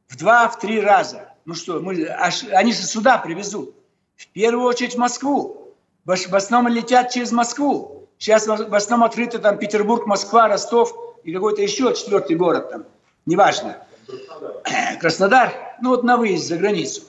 в 0.09 0.16
два, 0.16 0.48
в 0.48 0.59
три 0.59 0.80
раза. 0.80 1.32
Ну 1.44 1.54
что, 1.54 1.80
мы, 1.80 2.07
аж, 2.07 2.44
они 2.52 2.72
же 2.72 2.82
сюда 2.82 3.18
привезут. 3.18 3.74
В 4.16 4.26
первую 4.28 4.66
очередь 4.66 4.94
в 4.94 4.98
Москву. 4.98 5.74
В, 6.04 6.11
основном 6.11 6.72
летят 6.72 7.11
через 7.11 7.32
Москву. 7.32 8.09
Сейчас 8.18 8.46
в, 8.46 8.74
основном 8.74 9.09
открыты 9.09 9.38
там 9.38 9.59
Петербург, 9.59 10.07
Москва, 10.07 10.48
Ростов 10.48 10.94
и 11.24 11.32
какой-то 11.32 11.62
еще 11.62 11.94
четвертый 11.94 12.36
город 12.36 12.70
там. 12.70 12.84
Неважно. 13.26 13.78
Краснодар. 15.00 15.52
Ну 15.82 15.90
вот 15.90 16.04
на 16.04 16.16
выезд 16.16 16.46
за 16.46 16.57
границу. 16.57 17.02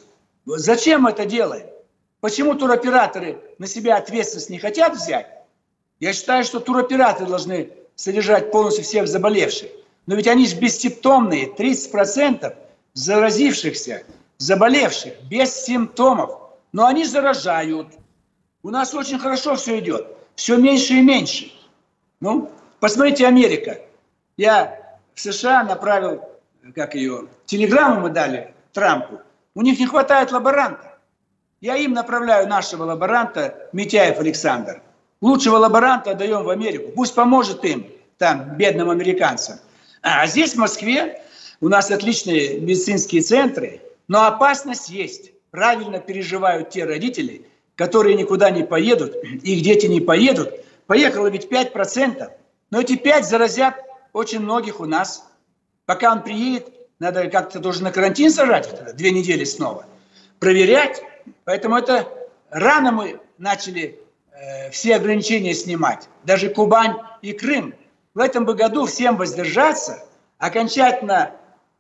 Зачем 0.46 1.04
мы 1.04 1.12
это 1.12 1.26
делаем? 1.26 1.68
Почему 2.20 2.56
туроператоры 2.56 3.40
на 3.60 3.68
себя 3.68 3.98
ответственность 3.98 4.50
не 4.50 4.60
хотят 4.60 4.96
взять? 4.96 5.28
Я 6.00 6.14
считаю, 6.14 6.44
что 6.44 6.60
туроператоры 6.60 7.30
должны 7.30 7.72
содержать 7.96 8.52
полностью 8.52 8.84
всех 8.84 9.08
заболевших. 9.08 9.70
Но 10.08 10.16
ведь 10.16 10.28
они 10.28 10.48
же 10.48 10.56
бессимптомные, 10.56 11.48
30% 11.48 12.56
заразившихся, 12.98 14.04
заболевших, 14.40 15.14
без 15.30 15.54
симптомов. 15.54 16.32
Но 16.72 16.88
они 16.88 17.06
заражают. 17.06 17.88
У 18.64 18.72
нас 18.72 18.94
очень 18.94 19.20
хорошо 19.20 19.56
все 19.56 19.80
идет. 19.80 20.08
Все 20.36 20.58
меньше 20.58 20.94
и 20.94 21.02
меньше. 21.02 21.52
Ну, 22.20 22.52
посмотрите, 22.80 23.28
Америка. 23.28 23.80
Я 24.36 24.98
в 25.14 25.22
США 25.22 25.64
направил, 25.64 26.24
как 26.76 26.96
ее, 26.96 27.28
телеграмму 27.46 28.02
мы 28.02 28.10
дали 28.10 28.54
Трампу. 28.74 29.22
У 29.54 29.62
них 29.62 29.80
не 29.80 29.86
хватает 29.86 30.32
лаборанта. 30.32 30.98
Я 31.62 31.76
им 31.76 31.94
направляю 31.94 32.48
нашего 32.48 32.84
лаборанта 32.84 33.70
Митяев 33.74 34.20
Александр. 34.20 34.82
Лучшего 35.22 35.58
лаборанта 35.58 36.12
отдаем 36.12 36.44
в 36.44 36.50
Америку. 36.50 36.92
Пусть 36.96 37.14
поможет 37.14 37.64
им, 37.64 37.88
там, 38.18 38.56
бедным 38.58 38.90
американцам. 38.90 39.60
А 40.02 40.26
здесь, 40.28 40.54
в 40.54 40.58
Москве, 40.58 41.22
у 41.60 41.70
нас 41.70 41.92
отличные 41.92 42.60
медицинские 42.60 43.22
центры, 43.22 43.82
но 44.08 44.26
опасность 44.26 44.90
есть. 44.90 45.32
Правильно 45.52 46.00
переживают 46.00 46.70
те 46.70 46.86
родители, 46.86 47.46
которые 47.76 48.16
никуда 48.16 48.50
не 48.52 48.64
поедут, 48.64 49.16
их 49.24 49.64
дети 49.64 49.88
не 49.88 50.02
поедут. 50.02 50.52
Поехало 50.86 51.28
ведь 51.28 51.52
5%, 51.52 52.30
но 52.72 52.82
эти 52.82 52.96
5 52.96 53.26
заразят 53.26 53.76
очень 54.14 54.40
многих 54.40 54.80
у 54.80 54.86
нас. 54.86 55.26
Пока 55.86 56.12
он 56.12 56.22
приедет, 56.22 56.72
надо 57.00 57.30
как-то 57.30 57.60
тоже 57.60 57.84
на 57.84 57.92
карантин 57.92 58.32
сажать, 58.32 58.96
две 58.96 59.12
недели 59.12 59.44
снова, 59.44 59.86
проверять. 60.40 61.02
Поэтому 61.44 61.78
это 61.78 62.08
рано 62.50 62.92
мы 62.92 63.20
начали 63.38 64.00
э, 64.32 64.70
все 64.72 64.96
ограничения 64.96 65.54
снимать. 65.54 66.08
Даже 66.24 66.50
Кубань 66.50 66.96
и 67.22 67.34
Крым. 67.34 67.74
В 68.14 68.20
этом 68.20 68.46
бы 68.46 68.56
году 68.56 68.86
всем 68.86 69.18
воздержаться, 69.18 70.04
окончательно 70.40 71.32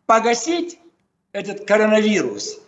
погасить 0.07 0.79
этот 1.31 1.65
коронавирус, 1.65 2.59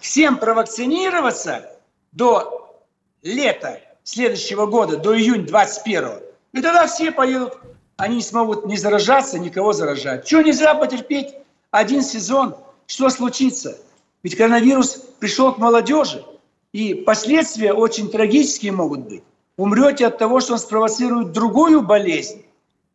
всем 0.00 0.38
провакцинироваться 0.38 1.70
до 2.12 2.78
лета 3.22 3.80
следующего 4.04 4.66
года, 4.66 4.98
до 4.98 5.18
июня 5.18 5.46
21 5.46 6.28
и 6.52 6.60
тогда 6.60 6.86
все 6.86 7.12
поедут, 7.12 7.54
они 7.96 8.16
не 8.16 8.22
смогут 8.22 8.66
не 8.66 8.76
заражаться, 8.76 9.38
никого 9.38 9.72
заражать. 9.72 10.26
Чего 10.26 10.42
нельзя 10.42 10.74
потерпеть? 10.74 11.34
один 11.70 12.02
сезон, 12.02 12.56
что 12.86 13.10
случится? 13.10 13.78
Ведь 14.22 14.36
коронавирус 14.36 15.02
пришел 15.18 15.52
к 15.52 15.58
молодежи, 15.58 16.24
и 16.72 16.94
последствия 16.94 17.72
очень 17.72 18.10
трагические 18.10 18.72
могут 18.72 19.00
быть. 19.00 19.22
Умрете 19.56 20.06
от 20.06 20.18
того, 20.18 20.40
что 20.40 20.54
он 20.54 20.58
спровоцирует 20.58 21.32
другую 21.32 21.82
болезнь. 21.82 22.44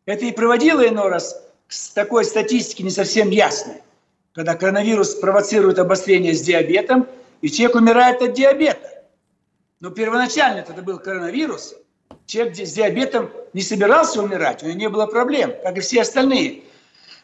Это 0.06 0.24
и 0.24 0.32
приводило 0.32 0.86
иной 0.86 1.08
раз 1.08 1.43
к 1.74 1.94
такой 1.94 2.24
статистике 2.24 2.84
не 2.84 2.90
совсем 2.90 3.30
ясной. 3.30 3.82
Когда 4.32 4.54
коронавирус 4.54 5.14
провоцирует 5.16 5.78
обострение 5.78 6.34
с 6.34 6.40
диабетом, 6.40 7.06
и 7.40 7.50
человек 7.50 7.76
умирает 7.76 8.22
от 8.22 8.32
диабета. 8.32 9.04
Но 9.80 9.90
первоначально 9.90 10.60
это 10.60 10.82
был 10.82 10.98
коронавирус. 10.98 11.74
Человек 12.26 12.56
с 12.56 12.72
диабетом 12.72 13.30
не 13.52 13.62
собирался 13.62 14.22
умирать, 14.22 14.62
у 14.62 14.66
него 14.66 14.78
не 14.78 14.88
было 14.88 15.06
проблем, 15.06 15.52
как 15.62 15.76
и 15.76 15.80
все 15.80 16.02
остальные 16.02 16.62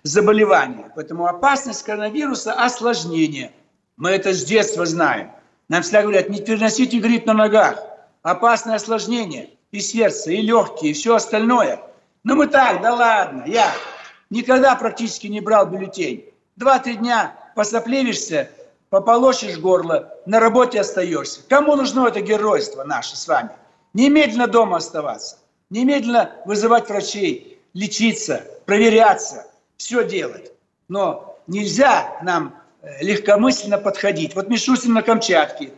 заболевания. 0.02 0.92
Поэтому 0.94 1.26
опасность 1.26 1.84
коронавируса– 1.84 2.52
осложнение. 2.64 3.52
Мы 3.96 4.10
это 4.10 4.32
с 4.32 4.44
детства 4.44 4.84
знаем. 4.84 5.30
Нам 5.68 5.82
всегда 5.82 6.02
говорят, 6.02 6.28
не 6.28 6.40
переносите 6.40 6.98
грипп 6.98 7.26
на 7.26 7.34
ногах. 7.34 7.82
Опасное 8.22 8.76
осложнение. 8.76 9.50
И 9.70 9.80
сердце, 9.80 10.32
и 10.32 10.40
легкие, 10.42 10.90
и 10.90 10.94
все 10.94 11.14
остальное. 11.14 11.80
Но 12.24 12.34
мы 12.34 12.48
так, 12.48 12.82
да 12.82 12.94
ладно, 12.94 13.44
я 13.46 13.72
никогда 14.30 14.74
практически 14.76 15.26
не 15.26 15.40
брал 15.40 15.66
бюллетень. 15.66 16.24
Два-три 16.56 16.96
дня 16.96 17.36
посоплевишься, 17.54 18.50
пополощешь 18.88 19.58
горло, 19.58 20.12
на 20.26 20.40
работе 20.40 20.80
остаешься. 20.80 21.40
Кому 21.48 21.76
нужно 21.76 22.06
это 22.06 22.20
геройство 22.20 22.84
наше 22.84 23.16
с 23.16 23.26
вами? 23.26 23.50
Немедленно 23.92 24.46
дома 24.46 24.78
оставаться, 24.78 25.38
немедленно 25.68 26.32
вызывать 26.44 26.88
врачей, 26.88 27.58
лечиться, 27.74 28.44
проверяться 28.66 29.46
все 29.76 30.04
делать. 30.04 30.52
Но 30.88 31.38
нельзя 31.46 32.18
нам 32.22 32.54
э, 32.82 33.02
легкомысленно 33.02 33.78
подходить. 33.78 34.34
Вот 34.34 34.48
Мишустин 34.48 34.92
на 34.92 35.02
Камчатке. 35.02 35.72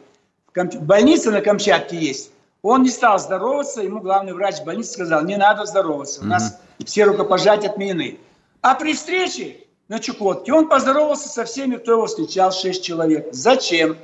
Больница 0.55 1.31
на 1.31 1.41
Камчатке 1.41 1.97
есть. 1.97 2.33
Он 2.63 2.83
не 2.83 2.91
стал 2.91 3.19
здороваться, 3.19 3.83
ему 3.83 4.01
главный 4.01 4.35
врач 4.35 4.63
больницы 4.63 4.93
сказал, 4.93 5.25
не 5.25 5.37
надо 5.37 5.65
здороваться, 5.65 6.21
у 6.21 6.27
нас 6.27 6.61
все 6.85 7.05
рукопожатия 7.05 7.69
отменены. 7.71 8.19
А 8.63 8.77
при 8.77 8.95
встрече 8.95 9.57
на 9.89 9.99
Чукотке 9.99 10.53
он 10.53 10.69
поздоровался 10.69 11.29
со 11.29 11.45
всеми, 11.45 11.77
кто 11.77 11.93
его 11.93 12.07
встречал, 12.07 12.53
шесть 12.53 12.85
человек. 12.85 13.29
Зачем? 13.33 13.99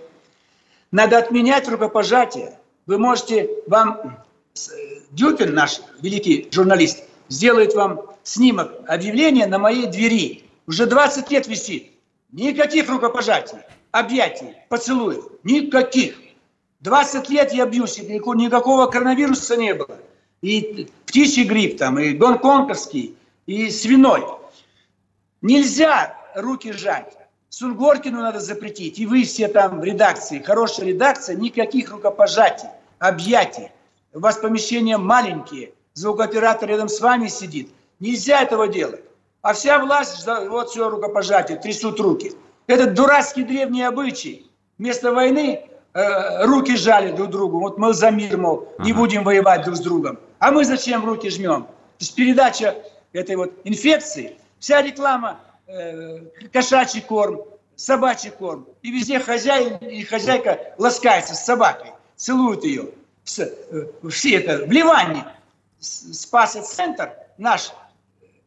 Надо 0.91 1.17
отменять 1.19 1.69
рукопожатие. 1.69 2.59
Вы 2.87 2.99
можете, 2.99 3.49
вам 3.69 4.25
э, 4.57 4.59
Дюпин, 5.13 5.55
наш 5.55 5.81
великий 6.01 6.49
журналист, 6.51 7.05
сделает 7.29 7.75
вам 7.75 8.03
снимок 8.25 8.73
объявления 8.89 9.47
на 9.47 9.59
моей 9.59 9.87
двери. 9.87 10.45
Уже 10.67 10.87
20 10.87 11.31
лет 11.31 11.47
висит. 11.47 11.93
Никаких 12.33 12.91
рукопожатий, 12.91 13.59
объятий, 13.93 14.55
поцелуев. 14.69 15.25
Никаких. 15.45 16.17
20 16.81 17.31
лет 17.31 17.53
я 17.53 17.65
бьюсь, 17.67 17.99
никакого 17.99 18.87
коронавируса 18.87 19.57
не 19.57 19.75
было. 19.75 19.99
И 20.43 20.89
птичий 21.07 21.45
грипп 21.45 21.79
там, 21.79 21.99
и 21.99 22.11
гонконгский, 22.11 23.17
и 23.47 23.71
свиной. 23.71 24.38
Нельзя 25.43 26.17
руки 26.35 26.73
сжать. 26.73 27.17
Сунгоркину 27.49 28.21
надо 28.21 28.41
запретить. 28.41 28.99
И 28.99 29.07
вы 29.07 29.25
все 29.25 29.49
там 29.49 29.81
в 29.81 29.85
редакции, 29.85 30.41
хорошая 30.41 30.87
редакция, 30.87 31.37
никаких 31.37 31.91
рукопожатий, 31.91 32.69
объятий. 32.99 33.71
У 34.13 34.21
вас 34.21 34.37
помещения 34.37 34.99
маленькие, 34.99 35.73
звукооператор 35.95 36.69
рядом 36.69 36.89
с 36.89 37.01
вами 37.01 37.29
сидит. 37.29 37.71
Нельзя 38.01 38.43
этого 38.43 38.69
делать. 38.69 39.03
А 39.43 39.53
вся 39.53 39.79
власть, 39.79 40.27
вот 40.27 40.71
все 40.71 40.91
рукопожатие, 40.91 41.59
трясут 41.59 42.01
руки. 42.01 42.33
Этот 42.67 42.95
дурацкий 42.95 43.45
древний 43.45 43.83
обычай. 43.83 44.47
Вместо 44.79 45.13
войны 45.13 45.69
э, 45.95 46.45
руки 46.47 46.77
жали 46.77 47.13
друг 47.13 47.31
другу. 47.31 47.61
Вот 47.61 47.79
мы 47.79 47.95
за 47.95 48.11
мир, 48.11 48.37
мол, 48.37 48.69
не 48.79 48.91
ага. 48.91 49.01
будем 49.01 49.25
воевать 49.25 49.65
друг 49.65 49.77
с 49.77 49.81
другом. 49.81 50.19
А 50.39 50.51
мы 50.51 50.65
зачем 50.65 51.05
руки 51.05 51.31
жмем? 51.31 51.63
То 51.63 51.71
есть 52.01 52.15
передача 52.15 52.77
этой 53.13 53.37
вот 53.37 53.53
инфекции, 53.65 54.37
вся 54.59 54.83
реклама, 54.83 55.41
э, 55.67 56.21
кошачий 56.53 57.01
корм, 57.01 57.43
собачий 57.77 58.31
корм. 58.31 58.67
И 58.83 58.91
везде 58.91 59.21
хозяин 59.21 59.77
и 59.77 60.03
хозяйка 60.03 60.75
ласкается 60.79 61.35
с 61.35 61.45
собакой, 61.45 61.93
целуют 62.17 62.65
ее. 62.65 62.91
Э, 63.39 63.87
все 64.11 64.37
это 64.37 64.67
в 64.67 64.71
Ливане. 64.71 65.25
Спаса-центр 65.81 67.13
наш 67.37 67.71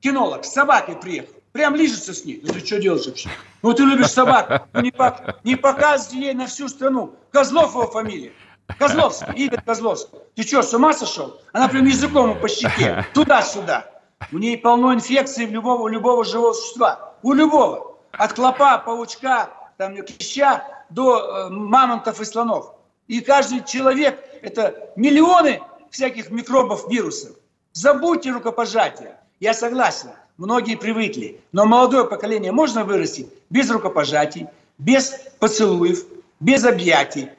кинолог 0.02 0.44
с 0.44 0.52
собакой 0.52 0.96
приехал. 0.96 1.34
Прям 1.52 1.76
лижется 1.76 2.14
с 2.14 2.26
ней. 2.26 2.42
Ну 2.44 2.54
ты 2.54 2.66
что 2.66 2.80
делаешь 2.80 3.06
вообще? 3.06 3.30
Ну 3.62 3.74
ты 3.74 3.84
любишь 3.84 4.12
собак. 4.12 4.68
Ну, 4.74 4.82
не, 4.82 4.92
по, 4.92 5.38
не 5.44 5.56
показывай 5.56 6.24
ей 6.24 6.34
на 6.34 6.48
всю 6.48 6.68
страну. 6.68 7.16
Козлов 7.32 7.72
его 7.72 7.88
фамилия. 7.88 8.32
Козловский, 8.80 9.34
Игорь 9.36 9.62
Козловский. 9.64 10.20
Ты 10.36 10.44
что, 10.44 10.62
с 10.62 10.74
ума 10.74 10.94
сошел? 10.94 11.40
Она 11.52 11.68
прям 11.68 11.86
языком 11.86 12.40
по 12.40 12.48
щеке. 12.48 13.06
Туда-сюда. 13.14 13.86
У 14.32 14.38
ней 14.38 14.58
полно 14.58 14.94
инфекций 14.94 15.46
любого, 15.46 15.88
любого 15.88 16.24
живого 16.24 16.54
существа. 16.54 17.14
У 17.22 17.34
любого. 17.34 17.98
От 18.12 18.34
клопа, 18.34 18.78
паучка, 18.78 19.50
там, 19.78 19.96
клеща 19.96 20.64
до 20.90 21.18
э, 21.18 21.50
мамонтов 21.50 22.20
и 22.22 22.26
слонов. 22.26 22.76
И 23.08 23.22
каждый 23.22 23.64
человек– 23.64 24.24
это 24.42 24.92
миллионы 24.96 25.62
всяких 25.90 26.30
микробов, 26.30 26.90
вирусов. 26.90 27.36
Забудьте 27.74 28.32
рукопожатие. 28.32 29.18
Я 29.40 29.54
согласен, 29.54 30.12
многие 30.38 30.76
привыкли. 30.76 31.42
Но 31.52 31.66
молодое 31.66 32.06
поколение 32.06 32.52
можно 32.52 32.84
вырастить 32.84 33.28
без 33.50 33.70
рукопожатий, 33.70 34.48
без 34.78 35.20
поцелуев, 35.40 36.06
без 36.40 36.64
объятий. 36.66 37.30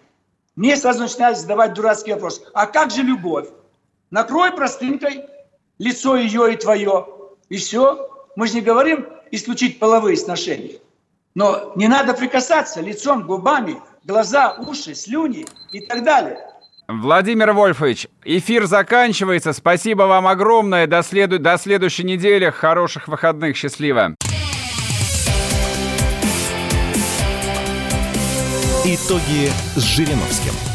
Мне 0.57 0.77
сразу 0.77 1.01
начинают 1.01 1.39
задавать 1.39 1.75
дурацкий 1.75 2.13
вопрос. 2.13 2.43
А 2.55 2.67
как 2.67 2.91
же 2.91 3.03
любовь? 3.03 3.49
Накрой 4.11 4.53
простынкой 4.53 5.25
лицо 5.83 6.17
ее 6.17 6.53
и 6.53 6.57
твое. 6.57 7.07
И 7.49 7.57
все. 7.57 8.09
Мы 8.37 8.47
же 8.47 8.55
не 8.55 8.61
говорим 8.61 9.07
исключить 9.31 9.79
половые 9.79 10.17
сношения. 10.17 10.79
Но 11.35 11.73
не 11.77 11.89
надо 11.89 12.15
прикасаться 12.15 12.81
лицом, 12.81 13.27
губами, 13.27 13.77
глаза, 14.05 14.55
уши, 14.67 14.95
слюни 14.95 15.47
и 15.73 15.81
так 15.81 16.05
далее. 16.05 16.39
Владимир 16.89 17.53
Вольфович, 17.53 18.09
эфир 18.25 18.67
заканчивается. 18.67 19.53
Спасибо 19.53 20.03
вам 20.03 20.27
огромное. 20.27 20.87
До, 20.87 21.03
следу... 21.03 21.39
До 21.39 21.57
следующей 21.57 22.05
недели. 22.05 22.51
Хороших 22.51 23.09
выходных. 23.09 23.57
Счастливо. 23.57 24.15
Итоги 28.85 29.51
с 29.77 29.83
Жириновским. 29.83 30.72